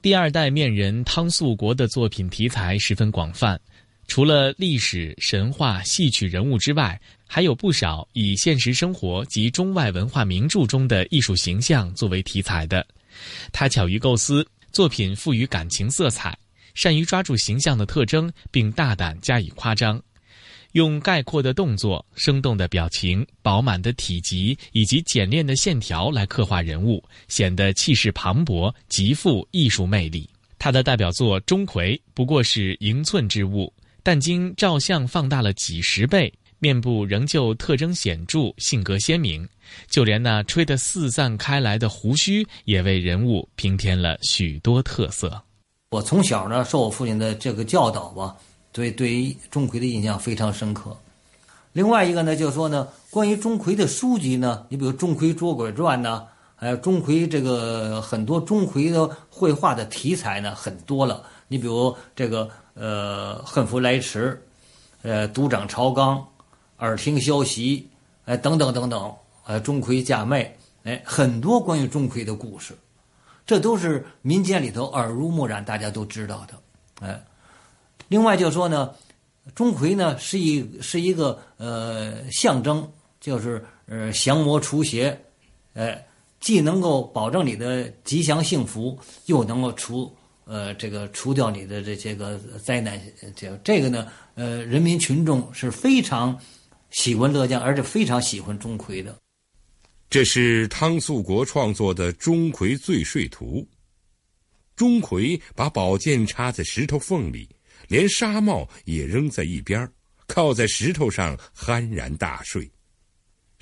[0.01, 3.59] 第二代面人汤素国的作品题材十分广泛，
[4.07, 12.83] 除了历史、神话、戏曲人物之外，还有不少以现实生活及中外文化名著中的艺术形象作为题材的。
[13.51, 16.35] 他巧于构思，作品赋予感情色彩，
[16.73, 20.01] 善于抓住形象的特征，并大胆加以夸张。
[20.73, 30.29] 用概括的动作、生动的表情、饱满的体积以及简练的线条来刻画人物，显得气势磅礴，极富艺术魅力。
[30.59, 39.47] 他的代表作《钟馗》不过是盈寸之物，但经照相放大了几十倍，面部仍旧特征显著，性格鲜明。
[39.89, 45.39] 就连那吹得四散开来的胡须，也为人物平添了许多特色。
[45.91, 48.35] 我从小呢，受我父亲的这个教导吧。
[48.77, 50.95] 所以，对于钟馗的印象非常深刻。
[51.73, 61.23] 另外一个呢，就是说呢，关于钟馗的书籍呢，你比如《钟馗捉鬼传》呢，还有钟馗这个很多钟馗的绘画的题材呢，很多了。
[61.47, 64.39] 你比如这个呃，恨福来迟，
[65.01, 66.23] 呃，独掌朝纲，
[66.77, 67.89] 耳听消息，
[68.25, 69.11] 哎，等等等等，
[69.47, 72.77] 呃，钟馗嫁妹，哎，很多关于钟馗的故事，
[73.43, 77.19] 这都是民间里头耳濡目染，大家都知道的，哎。
[78.07, 78.93] 另外就说呢，
[79.55, 82.89] 钟馗呢是一是一个呃象征，
[83.19, 85.19] 就是呃降魔除邪，
[85.73, 86.05] 哎，
[86.39, 90.15] 既能够保证你的吉祥幸福，又能够除
[90.45, 93.01] 呃这个除掉你的这些个灾难。
[93.35, 96.39] 这这个呢，呃，人民群众是非常
[96.91, 99.15] 喜闻乐见，而且非常喜欢钟馗的。
[100.09, 103.57] 这是汤素国创作的《钟馗醉睡图》。
[104.77, 107.49] 钟馗把宝剑插在石头缝里，
[107.87, 109.89] 连纱帽也扔在一边，
[110.27, 112.69] 靠在石头上酣然大睡。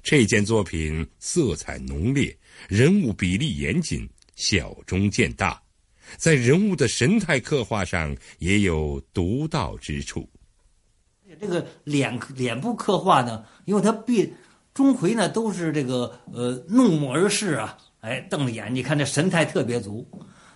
[0.04, 5.62] 这件作品色彩浓烈，人物比例严谨，小中见大，
[6.18, 10.30] 在人物的神态刻画上也有独到之处。
[11.40, 14.34] 这个脸脸部刻画呢，因为他必。
[14.74, 20.06] 钟馗呢，都是这个呃怒目而视啊，哎，瞪着眼，你看这神态特别足。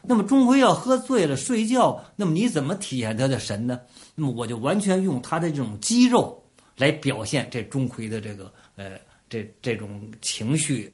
[0.03, 3.79] 那么钟馗要喝醉了睡觉，那么你怎么体现他的神呢？
[4.15, 6.43] 那么我就完全用他的这种肌肉
[6.77, 8.91] 来表现这钟馗的这个呃
[9.29, 10.91] 这这种情绪。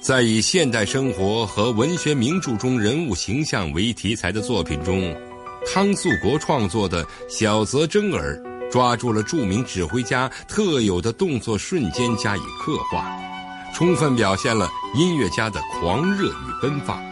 [0.00, 5.14] 在以现代生活和文学名著中人物形象为题材的作品中，
[5.66, 8.36] 汤素国创作的《小泽征尔》。
[8.68, 13.08] 抓住了著名指挥家特有的动作瞬间加以刻画，
[13.74, 17.02] 充分表现了音乐家的狂热与奔放。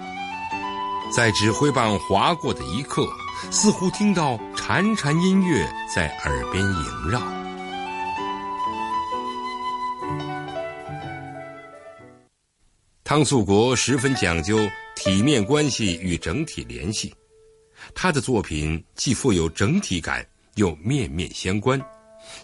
[1.14, 3.06] 在指挥棒划过的一刻，
[3.50, 7.20] 似乎听到潺潺音乐在耳边萦绕。
[13.04, 14.58] 汤素国十分讲究
[14.96, 17.14] 体面关系与整体联系，
[17.94, 20.26] 他的作品既富有整体感。
[20.56, 21.84] 又面面相关，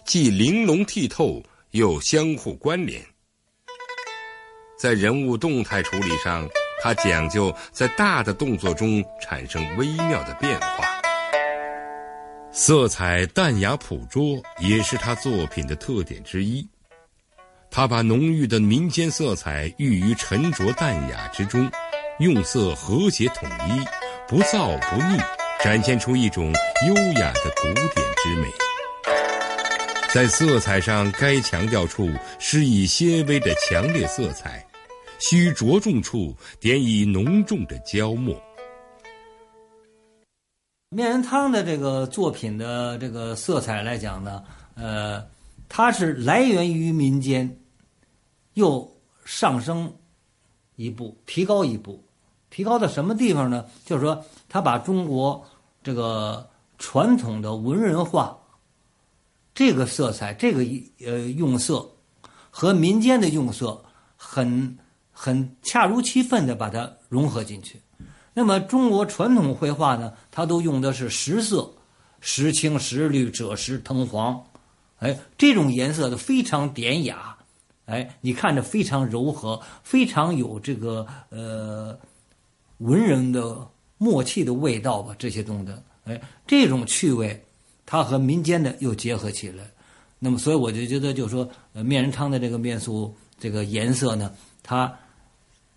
[0.05, 3.01] 既玲珑剔透，又相互关联。
[4.81, 6.49] 在人物动态处理上，
[6.81, 10.83] 他讲究在大的动作中产生微妙的变化，
[12.51, 16.67] 色彩淡雅朴拙也是他作品的特点之一。
[17.69, 21.69] 他把浓郁的民间色彩寓于沉着淡雅之中，
[22.17, 23.85] 用色和谐统一，
[24.27, 25.21] 不燥不腻。
[25.63, 26.51] 展现出一种
[26.87, 28.47] 优雅的古典之美，
[30.11, 34.65] 在色彩上该强调处施以些微的强烈色彩，
[35.21, 38.35] 需着重处点以浓重的焦墨。
[40.89, 44.43] 面人汤的这个作品的这个色彩来讲呢，
[44.75, 45.25] 呃，
[45.69, 47.57] 它是来源于民间，
[48.55, 49.93] 又上升
[50.75, 52.03] 一步，提高一步，
[52.49, 53.65] 提高到什么地方呢？
[53.85, 55.45] 就是说，他把中国。
[55.83, 58.37] 这个传统的文人画，
[59.51, 60.59] 这个色彩，这个
[61.03, 61.89] 呃用色，
[62.51, 63.83] 和民间的用色，
[64.15, 64.77] 很
[65.11, 67.79] 很恰如其分的把它融合进去。
[68.33, 71.71] 那么中国传统绘画呢，它都用的是实色，
[72.19, 74.43] 实青、实绿、赭石、藤黄，
[74.99, 77.37] 哎，这种颜色的非常典雅，
[77.85, 81.97] 哎，你看着非常柔和，非常有这个呃
[82.77, 83.67] 文人的。
[84.03, 85.71] 默契的味道吧，这些东西，
[86.05, 87.39] 哎，这种趣味，
[87.85, 89.63] 它和民间的又结合起来，
[90.17, 94.97] 那么，所以我就觉得，就说，面人汤的这个面塑，这个颜色呢，它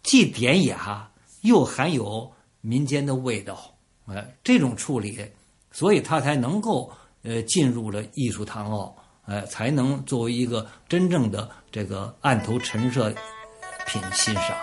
[0.02, 1.10] 既典雅，
[1.42, 3.74] 又含有民间的味道，
[4.06, 5.24] 哎，这种处理，
[5.70, 6.92] 所以它才能够
[7.22, 13.12] 呃进入了艺术堂奥，哎，才能作为一个真正的这个案头陈设
[13.86, 14.56] 品欣赏。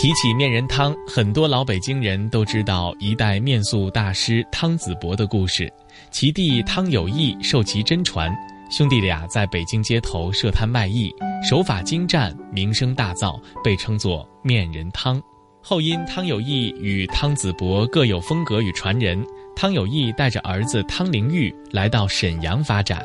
[0.00, 5.70] 提起面人汤，很多老北京人都知道一代面塑大师汤子伯的故事。
[6.10, 8.34] 其弟汤有义受其真传，
[8.70, 11.14] 兄弟俩在北京街头设摊卖艺，
[11.46, 15.22] 手法精湛，名声大噪，被称作面人汤。
[15.60, 19.22] 后因汤有义与汤子伯各有风格与传人，
[19.54, 23.04] 汤有义带着儿子汤灵玉来到沈阳发展。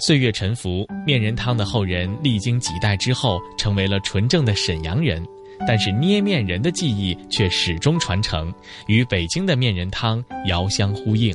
[0.00, 5.24] 岁月沉浮，面人汤的后人历经几代之后，成为了纯正的沈阳人。
[5.66, 8.52] 但是捏面人的技艺却始终传承，
[8.86, 11.32] 与北京的面人汤遥相呼应。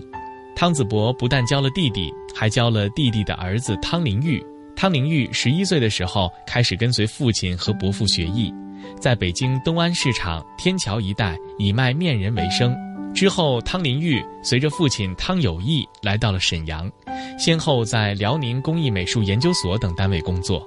[0.55, 4.43] 汤子博不但教了弟弟，还教了弟弟的儿子汤林玉。
[4.76, 8.53] 汤林玉十一岁的时候开始跟随父亲和伯父学艺，
[8.99, 12.76] 在北京东安市场、天桥一带以卖面人为生。
[13.13, 16.89] 之后，汤林玉随着父亲汤有义来到了沈阳，
[17.38, 20.65] 先后在辽宁工艺美术研究所等单位工作。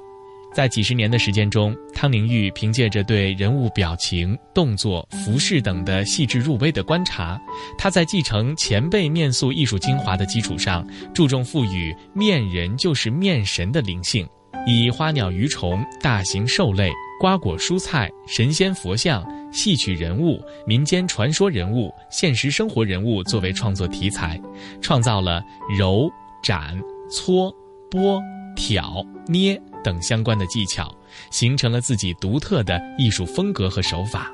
[0.54, 7.36] 在几十年的时间中，汤宁玉凭借着对人物表情、动作、服饰等的细致入微的观察，
[7.76, 14.24] 他在继承前辈面塑艺术精华的基础上，注重赋予面人就是面神的灵性，
[14.64, 16.88] 以花鸟鱼虫、大型兽类、
[17.18, 24.40] 瓜果蔬菜、神仙佛像、戏曲人物、民间传说人物、现实生活人物作为创作题材，
[24.80, 25.42] 创造了
[25.76, 26.08] 揉、
[26.44, 26.80] 斩、
[27.10, 27.52] 搓、
[27.90, 28.22] 拨、
[28.54, 29.60] 挑、捏。
[29.84, 30.92] 等相关的技巧，
[31.30, 34.32] 形成了自己独特的艺术风格和手法。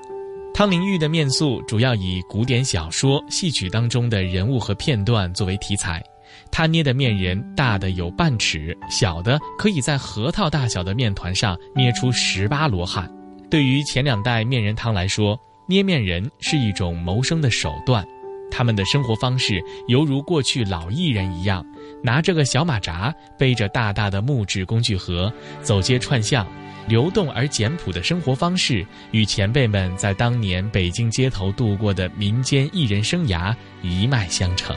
[0.55, 6.03] 汤玲玉的面塑主要以古典小说、戏曲当中的人物和片段作为题材。
[6.51, 13.11] 他捏的面人大的有半尺，小的可以在核桃大小的面团上捏出十八罗汉。
[13.51, 18.05] 对于前两代面人汤来说，捏面人是一种谋生的手段。
[18.51, 21.65] 他们的生活方式犹如过去老艺人一样。
[22.03, 26.47] 拿着个小马扎，背着大大的木质工具盒，走街串巷，
[26.89, 34.75] 流动而简朴的生活方式，与前辈们在当年北京街头度过的民间艺人生涯一脉相承。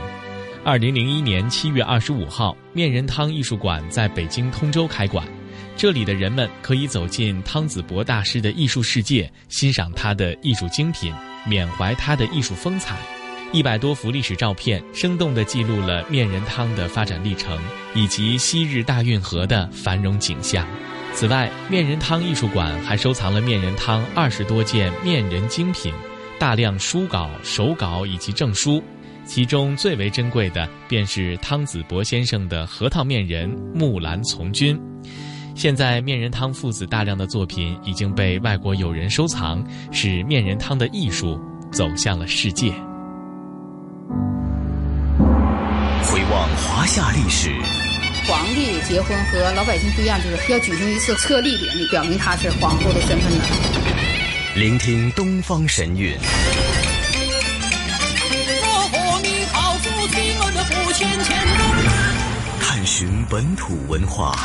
[0.66, 5.26] 二零零一年七月二十五号，面人汤艺术馆在北京通州开馆，
[5.78, 11.14] 这里的人们可以走进汤子博大师的艺术世界，欣赏他的艺术精品，
[11.46, 12.98] 缅怀他的艺术风采。
[13.54, 17.56] 一百多幅历史照片，生动地记录了面人汤的发展历程
[17.94, 20.68] 以及昔日大运河的繁荣景象。
[21.14, 25.94] 此外，面人汤艺术馆还收藏了面人汤二十多件面人精品、
[26.40, 28.84] 大量书稿、手稿以及证书，
[29.24, 34.76] 其中最为珍贵的便是汤子博先生的核桃面人木兰从军。
[35.54, 41.40] 现在，面人汤父子大量的作品已经被外国友人收藏，使面人汤的艺术
[41.72, 42.74] 走向了世界。
[46.84, 47.50] 华夏历史，
[48.28, 53.46] 皇帝结婚和老百姓不一样，就是要举行一次册立典礼，表明他是皇后的身份的。
[54.56, 56.18] 聆听东方神韵。
[62.60, 64.36] 探寻本土文化。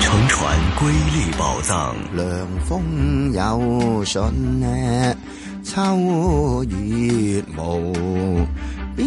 [0.00, 1.94] 乘船瑰丽宝藏。
[2.12, 4.20] 凉风有信
[4.60, 5.16] 呢，
[5.62, 8.46] 秋月无
[8.96, 9.06] 边。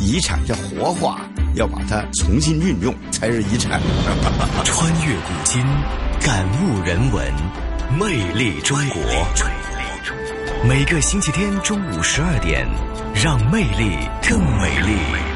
[0.00, 1.20] 遗产要活化，
[1.54, 3.80] 要把它重新运用才是遗产。
[4.64, 5.62] 穿越古今，
[6.20, 7.32] 感悟人文，
[7.98, 9.02] 魅力中国。
[10.66, 12.66] 每个星期天中午十二点，
[13.14, 13.96] 让魅力
[14.28, 15.35] 更美丽。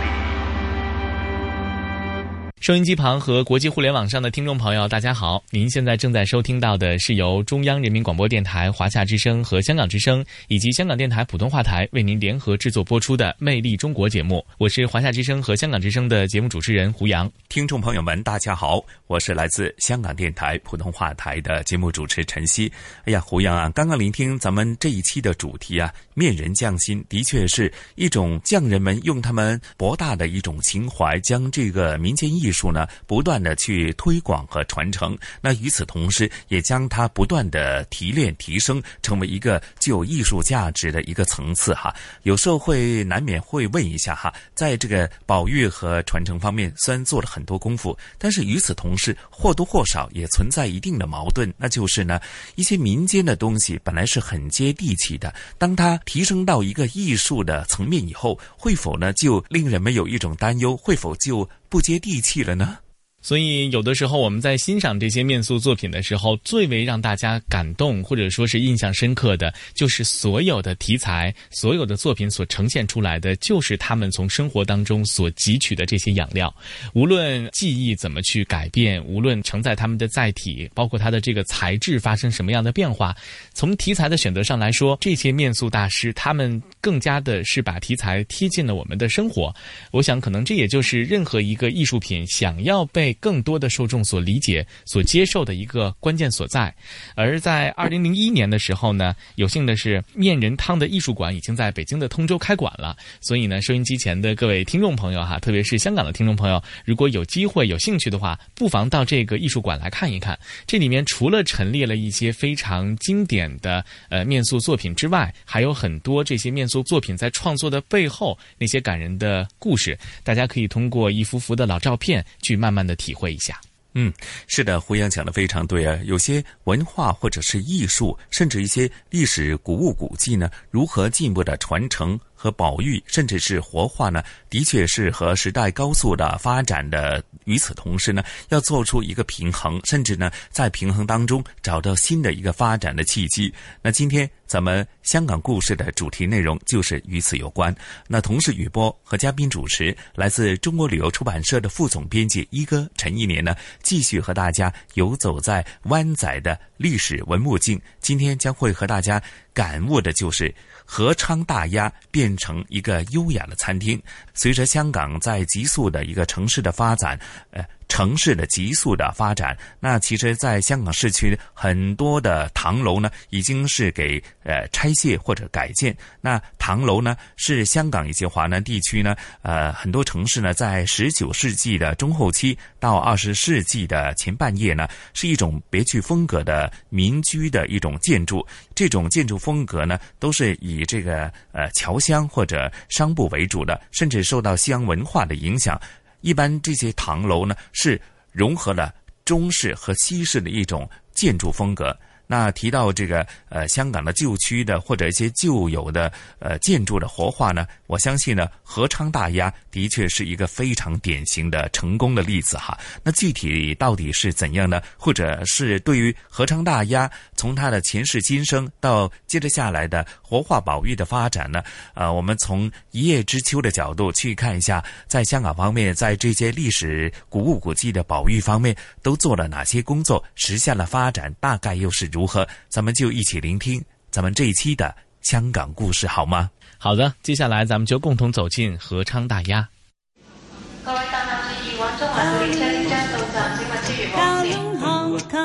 [2.61, 5.43] 收音机旁和国际互联网上的听众朋友，大家好！
[5.49, 14.45] 您现在正在收听到的是由中央人民广播电台华夏之声和香港之声以及香港电台普通话台为您联合制作播出的《魅力中国》节目。
[14.59, 17.33] 我是华夏之声和香港之声的节目主持人胡杨。
[17.49, 22.71] 听众朋友们，大家好，我是来自香港电台普通话台的节目主持陈曦。
[23.07, 32.61] 哎呀，胡杨啊，刚刚聆听咱们这一期的主题啊，面人匠心，的确是一种匠人们用他们博大的一种情怀，将这个民间艺术。
[32.61, 35.17] 术呢，不断的去推广和传承。
[35.41, 41.95] 那与此同时，也将它不断的提炼、提升，成为一个具有艺术价值的一个层次哈。
[42.25, 51.51] 有时候会难免会问一下哈，在这个保育和传承方面，虽然做了很多功夫，但是与此同时，或多或少也存在一定的矛盾。
[51.57, 52.21] 那就是呢，
[52.57, 60.77] 一些民间的东西本来是很接地气的，当它提升到一个艺术的层面以后，会否呢就令人们有一种担忧？
[60.77, 61.49] 会否就？
[61.71, 62.79] 不接地气了呢。
[63.23, 76.55] 所以，有的时候我们在欣赏这些面塑作品的时候，最为让大家感动或者说是印象深刻的，就是所有的题材、所有的作品所呈现出来的，就是他们从生活当中所汲取的这些养料。
[76.95, 83.15] 无论技艺怎么去改变，无论承载他们的载体，包括它的这个材质发生什么样的变化，
[83.53, 89.55] 从题材的选择上来说，这些面塑大师他们更加的是把题材贴近了我们的生活。
[89.91, 96.75] 我想，可能这也就是任何一个艺术品想要被更多的受众所理解、所接受的一个关键所在，
[97.15, 102.97] 而在二零零一年的时候呢，有幸的是面人汤的艺术馆已经在北京的通州开馆了。
[103.21, 110.39] 所以呢，收音机前的各位听众朋友哈，特别是香港的听众朋友，如果有机会、有兴趣的话，不妨到这个艺术馆来看一看。
[110.67, 122.97] 这里面除了陈列了一些非常经典的呃面塑作品之外，还有很多这些面塑作品在创作的背后那些感人的故事，大家可以通过一幅幅的老照片去慢慢的。
[123.01, 123.59] 体会一下。
[123.95, 124.13] 嗯，
[124.47, 125.99] 是的，胡杨讲的非常对啊。
[126.05, 134.23] 有些文化或者是艺术，甚至一些历史古物古迹呢，如何进一步的传承和保育，甚至是活化呢？
[134.49, 137.21] 的确是和时代高速的发展的。
[137.47, 143.53] 与此同时呢，要做出一个平衡，甚至呢，在平衡当中找到新的一个发展的契机。
[143.83, 147.73] 那今天咱们香港故事的主题内容就是与此有关。
[148.09, 153.55] 那同时，雨波和嘉宾主持来自中国旅游出版社的副总编辑一哥陈一年呢。
[153.81, 159.23] 继续和大家游走在湾仔的历史文物境，今天将会和大家
[159.55, 160.53] 感悟的就是
[160.85, 164.03] 和昌大鸭变成一个优雅的餐厅。
[164.35, 167.17] 随着香港在急速的一个城市的发展，
[167.53, 167.65] 呃。
[167.91, 175.95] 城市的急速的发展，那其实，在香港市区很多的唐楼呢，已经是给呃拆卸或者改建。
[176.21, 188.47] 那唐楼呢，是香港以及华南地区呢，呃，很多城市呢，在十九世纪的中后期到二十世纪的前半叶呢，是一种别具风格的民居的一种建筑。
[188.73, 195.79] 这种建筑风格呢，都是以这个呃侨乡或者商埠为主的，甚至受到西洋文化的影响。
[196.21, 198.01] 一般这些唐楼呢，是
[198.33, 198.95] 融合了
[199.25, 201.97] 中式和西式的一种建筑风格。
[202.31, 212.79] 那提到这个呃香港的旧区的或者一些旧有的呃建筑的活化呢，我相信呢和昌大鸭的确是一个非常典型的成功的例子哈。
[213.03, 214.81] 那具体到底是怎样呢？
[214.97, 221.61] 或者是对于和昌大鸭从它的前世今生到接着下来的活化保育的发展呢？
[221.95, 228.73] 呃，我们从一叶知秋的角度去看一下，在香港方面，在这些历史古物古迹的保育方面
[229.03, 232.20] 都做了哪些工作，实现了发展，大概又是如。
[232.21, 232.47] 如何？
[232.69, 236.51] 咱们就一起聆听咱们这一期的香港故事，好吗？
[236.77, 239.67] 好的，接下来咱们就共同走进合昌大鸭。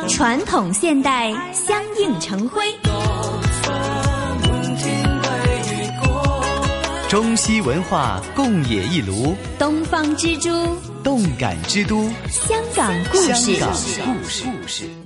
[0.10, 2.62] 传统现代相映成辉，
[7.10, 10.50] 中西文化共冶一炉，东方之珠，
[11.04, 13.56] 动感之都，香港故事。
[13.56, 15.05] 香港故事。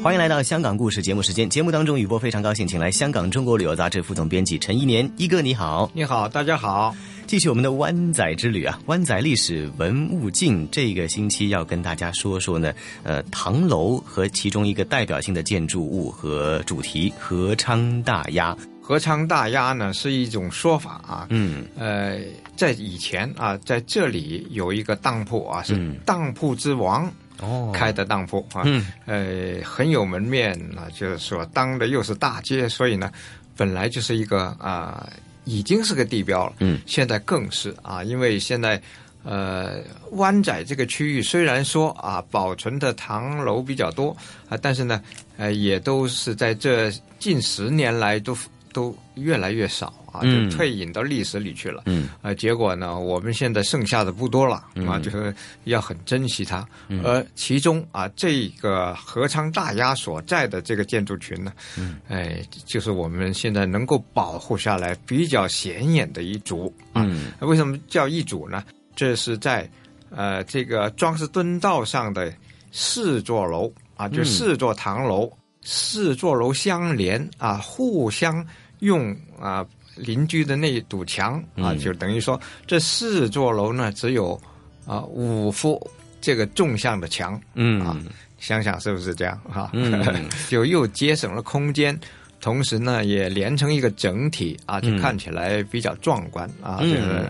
[0.00, 1.50] 欢迎来到香港故事节目时间。
[1.50, 6.94] 节目当中，雨波非常高兴，请来香港中国旅游杂志副总编辑陈一年一哥，你好，你好，大家好。
[7.26, 12.72] 继续我们的湾仔之旅啊，湾仔历史文物镜，这个星期要跟大家说说呢，
[13.02, 18.56] 呃，唐楼和其中一个代表性的建筑物和主题——和昌大鸭。
[18.80, 22.20] 和昌大鸭呢是一种说法啊，嗯，呃，
[22.56, 25.76] 在以前啊，在这里有一个当铺啊，是
[26.06, 27.12] 当铺之王。
[27.40, 28.64] 哦，开的当铺啊，
[29.06, 33.10] 呃，很有门面啊，就是说当的又是大街，所以呢，
[33.56, 35.08] 本来就是一个啊，
[35.44, 36.54] 已经是个地标了。
[36.60, 38.80] 嗯，现在更是啊，因为现在
[39.24, 39.80] 呃，
[40.12, 44.16] 湾仔这个区域虽然说啊，保存的唐楼比较多
[44.48, 45.02] 啊，但是呢，
[45.36, 48.36] 呃，也都是在这近十年来都
[48.78, 49.92] 都越来越少。
[50.10, 51.82] 啊，就退隐到历史里去了。
[51.84, 56.66] 嗯，啊，结果呢，我们现在剩下的不多了啊，就是要很珍惜它。
[57.04, 66.74] 而其中啊，这个合昌大鸭所在的这个建筑群呢，嗯，哎，就是我们现在能够保护下来比较显眼的一组。
[66.94, 68.64] 嗯，为什么叫一组呢？
[68.96, 69.70] 这是在
[70.08, 72.32] 呃这个庄士敦道上的
[72.72, 75.30] 四座楼啊，就四座唐楼，
[75.62, 78.44] 四座楼相连啊，互相
[78.80, 79.66] 用啊。
[79.96, 84.40] 邻居的那一堵墙啊，就等于说这四座楼呢，只有
[84.86, 87.98] 啊五幅这个纵向的墙，嗯啊，
[88.38, 89.70] 想想是不是这样哈？
[89.72, 91.98] 嗯， 就又节省了空间，
[92.40, 96.78] 同时呢也连成一个整体啊，就看起来比较壮观啊。
[96.80, 97.26] 嗯，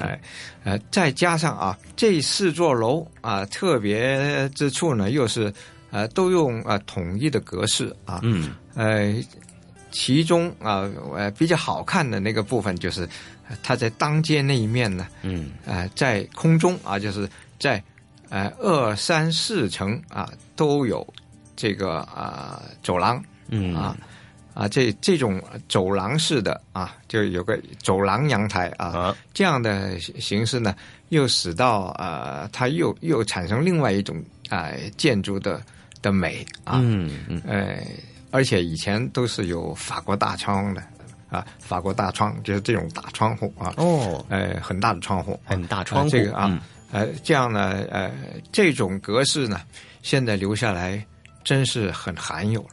[0.62, 5.50] 呃，再加上啊这四座楼啊特别之处呢，又是
[5.90, 9.14] 呃都用啊统一的格式啊，嗯，呃。
[10.00, 13.06] 其中啊，呃，比较好看的那个部分就是，
[13.64, 17.28] 它在当街那一面呢，嗯，呃，在空中啊，就是
[17.58, 17.82] 在
[18.28, 21.04] 呃二三四层啊都有
[21.56, 23.74] 这个啊走廊，嗯。
[23.74, 23.96] 啊
[24.54, 30.76] 啊这这种走廊式的啊，就有个走廊阳台啊，这样的形式呢，
[31.08, 34.16] 又使到啊它又又产生另外一种
[34.48, 35.60] 啊建筑的
[36.00, 37.82] 的美啊，嗯嗯，呃。
[38.30, 40.82] 而且以前都是有法国大窗的，
[41.28, 46.60] 啊，法国大窗就是这种大窗户啊，哦，呃，很大的窗户，很大窗户，这个啊，
[46.92, 48.10] 呃，这样呢，呃，
[48.52, 49.60] 这种格式呢，
[50.02, 51.04] 现在留下来
[51.44, 52.70] 真是很罕有了。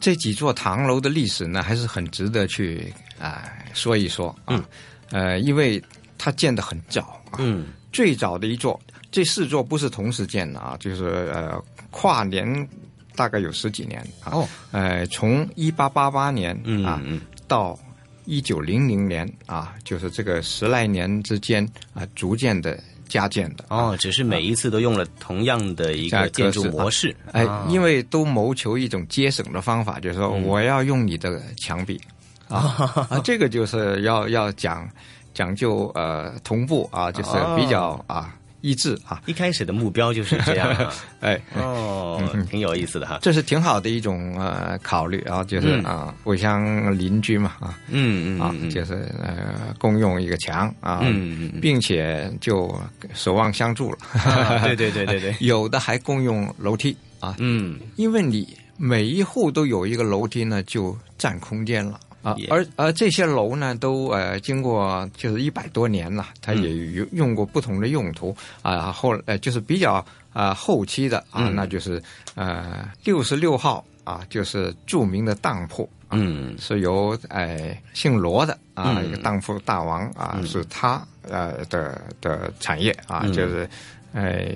[0.00, 4.62] 这几座唐楼的历史呢，还是很值得去啊说一说啊，
[5.10, 5.82] 呃，因为
[6.18, 8.78] 它建的很早啊，嗯，最早的一座，
[9.10, 11.58] 这四座不是同时建的啊，就是呃
[11.90, 12.68] 跨年
[13.16, 14.32] 大概有十几年啊。
[14.32, 16.54] 哦，呃，从一八八八年
[16.84, 17.78] 啊嗯到
[18.24, 23.64] 一九零零年啊，就是这个十来年之间啊，逐渐的加建的。
[23.68, 27.14] 哦，只是每一次都用了同样的一个建筑模式。
[27.32, 32.00] 哎，啊因为都谋求一种节省的方法，就是说我要用你的墙壁
[32.48, 32.58] 啊
[33.10, 34.88] 啊，这个就是要要讲
[35.34, 38.34] 讲究呃同步啊，就是比较啊
[38.64, 39.20] 一致啊。
[39.26, 40.90] 一开始的目标就是这样啊。
[41.20, 42.18] 哎，哦，
[42.50, 43.18] 挺有意思的哈。
[43.20, 52.74] 这是挺好的一种呃考虑啊，就是嗯啊，互相邻居嘛啊，嗯嗯啊，就是呃共用一个墙啊，嗯嗯并且就
[53.12, 53.98] 守望相助了。
[54.12, 62.00] 啊对对对对对 有的还共用楼梯啊，嗯，因为你每一户都有一个楼梯呢，就占空间了。
[62.24, 68.90] 啊，而而这些楼呢，都呃经过就是一百多年了，它也有用过不同的用途啊。
[68.90, 71.54] 后呃就是比较啊后期的啊，嗯。
[71.54, 72.02] 那就是
[72.34, 79.06] 呃六十六号啊，就是著名的当铺，嗯，是由呃姓罗的啊、嗯。
[79.06, 80.46] 一个当铺大王啊，嗯。
[80.46, 83.32] 是他呃的的产业啊，嗯。
[83.32, 83.68] 就是
[84.14, 84.46] 呃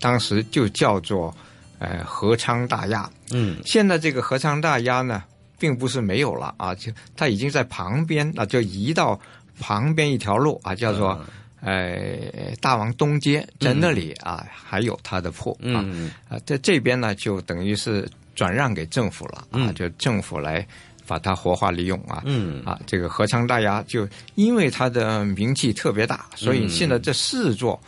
[0.00, 1.34] 当时就叫做
[1.78, 5.22] 呃和昌大鸭，嗯，现在这个和昌大鸭呢，
[5.64, 9.18] 并不是没有了啊，就它已经在旁边啊，就移到
[9.58, 11.18] 旁边一条路啊，叫做。
[11.20, 11.26] 嗯。
[11.66, 16.10] 呃，大王东街在那里啊，还有他的铺啊，嗯。
[16.28, 19.74] 啊，在这边呢，就等于是转让给政府了啊，嗯。
[19.74, 20.66] 就政府来
[21.06, 22.62] 把它活化利用啊，嗯。
[22.66, 27.80] 啊，这个和昌大鸭就因为它的名气特别大，所以现在这四座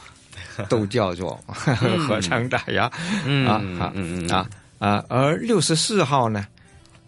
[0.70, 1.38] 都叫做
[2.08, 2.90] 和昌大鸭
[3.26, 3.46] 嗯。
[3.46, 4.48] 啊啊嗯嗯啊
[4.78, 6.46] 啊，而六十四号呢？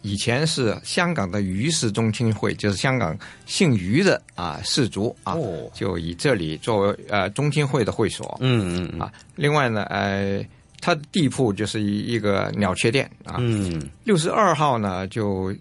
[0.03, 5.71] 以前是香港的余氏宗亲会，就是香港姓余的啊氏族啊，哦。
[5.75, 8.37] 就以这里作为呃宗亲会的会所。
[8.41, 10.45] 嗯嗯啊，另外呢，呃，
[10.81, 13.37] 它的地铺就是一一个鸟雀店啊。
[13.39, 13.91] 嗯。
[14.05, 15.55] 六十二号呢，就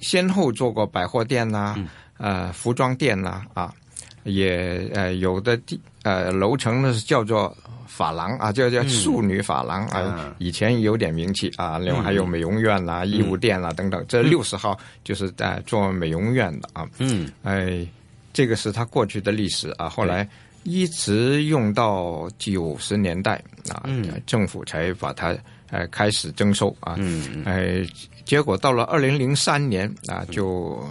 [0.00, 1.88] 先后做过百货店呐、嗯。
[2.16, 3.74] 呃，服装店呐、啊，
[4.24, 7.56] 也呃有的地呃楼层呢是叫做
[7.86, 11.78] 法廊啊，叫叫嗯淑女法廊啊啊，以前有点名气啊。
[11.78, 14.04] 另外还有美容院啦、衣物店啦等等。
[14.08, 16.88] 这六十号就是在做美容院的啊。
[16.98, 17.86] 嗯哎，
[18.32, 20.28] 这个是他过去的历史啊，后来
[20.64, 23.34] 一直用到九十年代
[23.68, 25.36] 啊，嗯政府才把它
[25.70, 27.86] 呃开始征收啊，嗯哎，
[28.24, 30.82] 结果到了二零零三年啊，就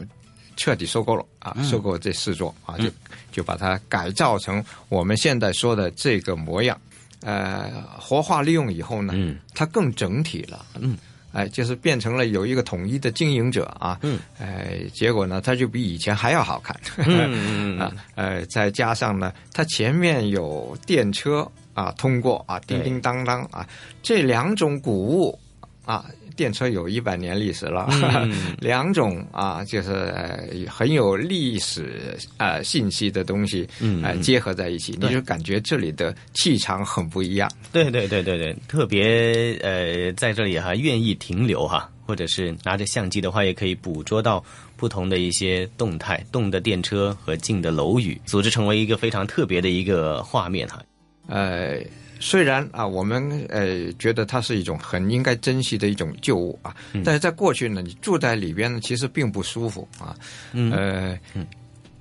[0.55, 1.63] 彻底收购了啊，嗯。
[1.63, 2.89] 收购这四座啊，就
[3.31, 6.79] 就把它改造成我们现在说的这个模样。
[7.21, 9.37] 呃，活化利用以后呢，嗯。
[9.55, 10.97] 它更整体了，嗯，
[11.31, 17.79] 哎，就是变成了有一个统一的经营者啊，嗯，哎，结果呢，它就比以前还要好看，嗯嗯。
[17.81, 23.65] 啊，呃，再加上呢，它前面有电车啊通过啊，叮叮当当啊，
[24.01, 25.39] 这两种谷物
[25.85, 26.05] 啊，
[26.35, 37.49] 电车有一百年历史了，嗯 两种啊，就是、呃很有历史呃信息的东西，嗯呃，结合在一起，你就感觉这里的气场很不一样。
[37.71, 44.43] 对对对对对，特别呃，在这里哈愿意停留哈，或者是拿着相机的话，也可以捕捉到
[44.77, 50.81] 不同的一些动态，动的电车和静的楼宇，组织成为一个非常特别的一个画面哈。
[51.27, 51.79] 呃，
[52.25, 57.03] 虽然啊，我们呃觉得它是一种很应该珍惜的一种旧物啊，嗯。
[57.03, 60.15] 但是在过去呢，你住在里边呢，其实并不舒服啊。
[60.53, 60.71] 嗯。
[60.71, 61.19] 呃，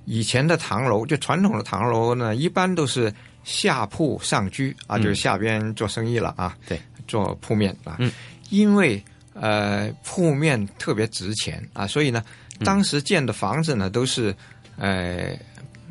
[0.04, 3.12] 以前的唐楼，就传统的唐楼呢，一般都是
[3.42, 5.02] 下铺上居啊，嗯。
[5.02, 8.08] 就是下边做生意了啊，对，做铺面啊，嗯。
[8.50, 9.02] 因为
[9.34, 12.22] 呃铺面特别值钱啊，所以呢，
[12.60, 12.64] 嗯。
[12.64, 14.32] 当时建的房子呢都是
[14.76, 15.36] 呃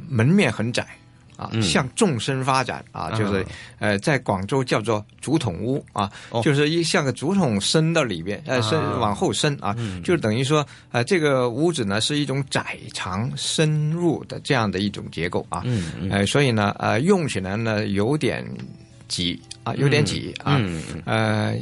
[0.08, 0.88] 门面很窄。
[1.42, 1.62] 啊，嗯。
[1.64, 3.46] 向纵深发展啊，就是啊
[3.80, 6.42] 呃，在广州叫做竹筒屋啊，哦。
[6.44, 8.98] 就是一像个竹筒伸到里边，呃，伸啊。
[9.00, 10.04] 往后伸啊，嗯。
[10.04, 15.64] 就等于说，呃，这个屋子呢是一种窄长深入的这样的一种结构啊，
[16.12, 18.46] 呃，所以呢，呃，用起来呢有点
[19.08, 20.62] 挤啊，有点挤啊，
[21.06, 21.56] 呃，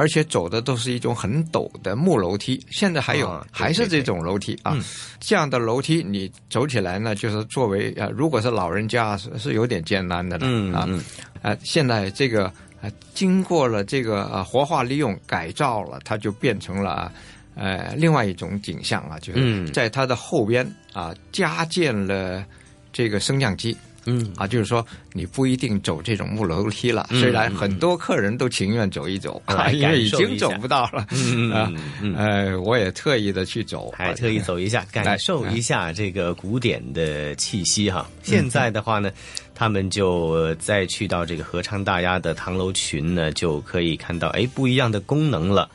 [0.00, 4.82] 而且走的都是一种很陡的木楼梯，现在还有、还是这种楼梯啊，嗯。
[5.20, 11.04] 这样的楼梯你走起来呢，就是作为呃，如果是老人家是是有点艰难的了、啊，嗯嗯。
[11.42, 17.12] 呃，现在这个呃，经过了这个呃活化利用改造了，它就变成了
[17.54, 19.70] 呃另外一种景象啊，就是嗯。
[19.70, 22.42] 在它的后边啊加建了
[22.90, 24.32] 这个升降机嗯。
[24.36, 38.08] 啊，就是说你不一定走这种木楼梯了，嗯虽然很多客人都情愿走一走，嗯啊，因为已经走不到了，嗯啊嗯嗯，呃，我也特意的去走，还特意走一下，感受一下这个古典的气息哈。
[38.22, 39.10] 现在的话呢，
[39.54, 45.68] 他们就再去到这个合昌大鸭的唐楼群呢，就可以看到哎不一样的功能了。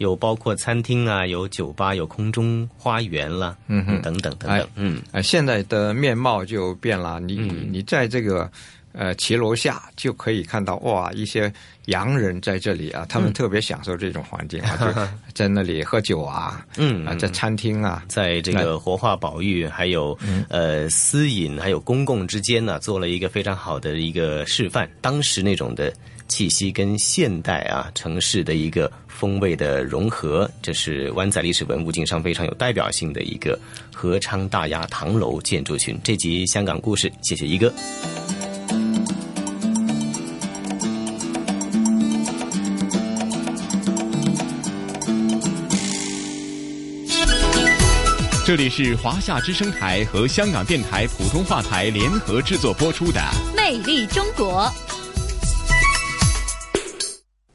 [0.00, 7.20] 有包括餐厅啊，有酒吧，有空中花园啦，嗯哼等等等哎等，嗯呃，现在的面貌就变了。
[7.20, 8.50] 你、嗯你在这个
[8.92, 11.52] 呃骑楼下就可以看到哇，一些
[11.84, 14.88] 洋人在这里啊，他们嗯特别享受这种环境啊， 就
[15.34, 24.90] 在那里喝酒啊，嗯啊，在餐厅啊，在这个活化保育还有嗯呃私隐还有公共之间呢，做了一个非常好的一个示范。
[25.02, 25.92] 当时那种的
[26.30, 33.58] 气息跟现代啊城市的一个风味的融合，这是湾仔历史文物景上非常有代表性的一个
[33.92, 35.98] 合昌大亚唐楼建筑群。
[36.04, 37.70] 这集香港故事，谢谢一哥。
[48.46, 53.20] 这里是华夏之声台和香港电台普通话台联合制作播出的
[53.56, 54.62] 《魅力中国》。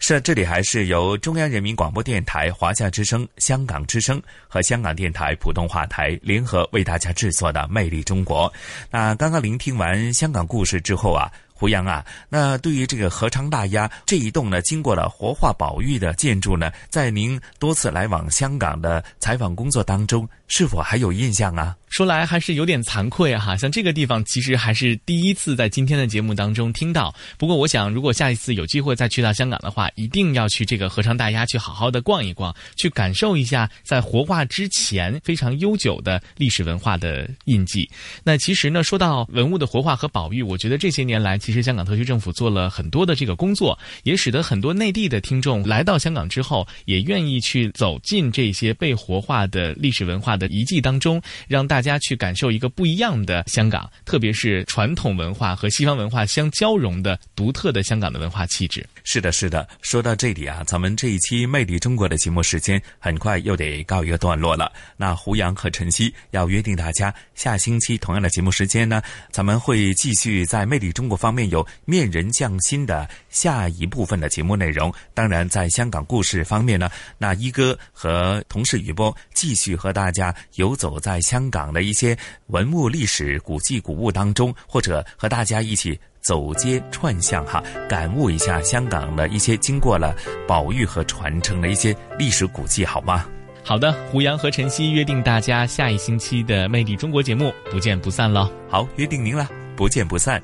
[0.08, 8.48] 是，这里还是由中央人民广播电台、华夏之声、香港之声和香港电台普通话台联合为大家制作的《魅力中国》。
[8.92, 11.32] 那刚刚聆听完香港故事之后啊。
[11.58, 21.76] 胡杨啊，那对于这个合昌大鸭这一栋呢，经过了活化保育的建筑呢，在您多次来往香港的采访工作当中，是否还有印象啊？
[21.88, 27.14] 说来还是有点惭愧啊哈，像这个地方其实还是第一次在今天的节目当中听到。
[27.38, 37.90] 不过我想，如果下一次有机会再去到香港的话，一定要去这个合昌大鸭去好好的逛一逛，去感受一下在活化之前非常悠久的历史文化的印记。
[38.26, 58.86] 那其实呢，说到文物的活化和保育，我觉得这些年来，其实香港特区政府做了很多的这个工作，也使得很多内地的听众来到香港之后，也愿意去走进这些被活化的历史文化的遗迹当中，让大家去感受一个不一样的香港，特别是传统文化和西方文化相交融的独特的香港的文化气质。
[59.08, 59.68] 是的，是的。
[59.84, 64.72] 说到这里啊，咱们这一期《魅力中国》的节目时间很快又得告一个段落了。
[64.98, 74.92] 那胡杨和晨曦要约定大家，下星期同样的节目时间呢，咱们会继续在《魅力中国》方面有面人匠心的下一部分的节目内容。
[75.14, 76.90] 当然，在香港故事方面呢，
[77.20, 86.00] 那一哥和同事雨波继续和大家游走在香港的一些文物、历史、古迹、古物当中，或者和大家一起。
[86.26, 90.16] 走街串巷哈，感悟一下香港的一些经过了
[90.48, 93.26] 保育和传承的一些历史古迹，好吗？
[93.64, 98.50] 好的，胡杨和晨曦约定大家下一星期的《魅力中国》节目不见不散喽。
[98.68, 100.42] 好，约定您了，不见不散。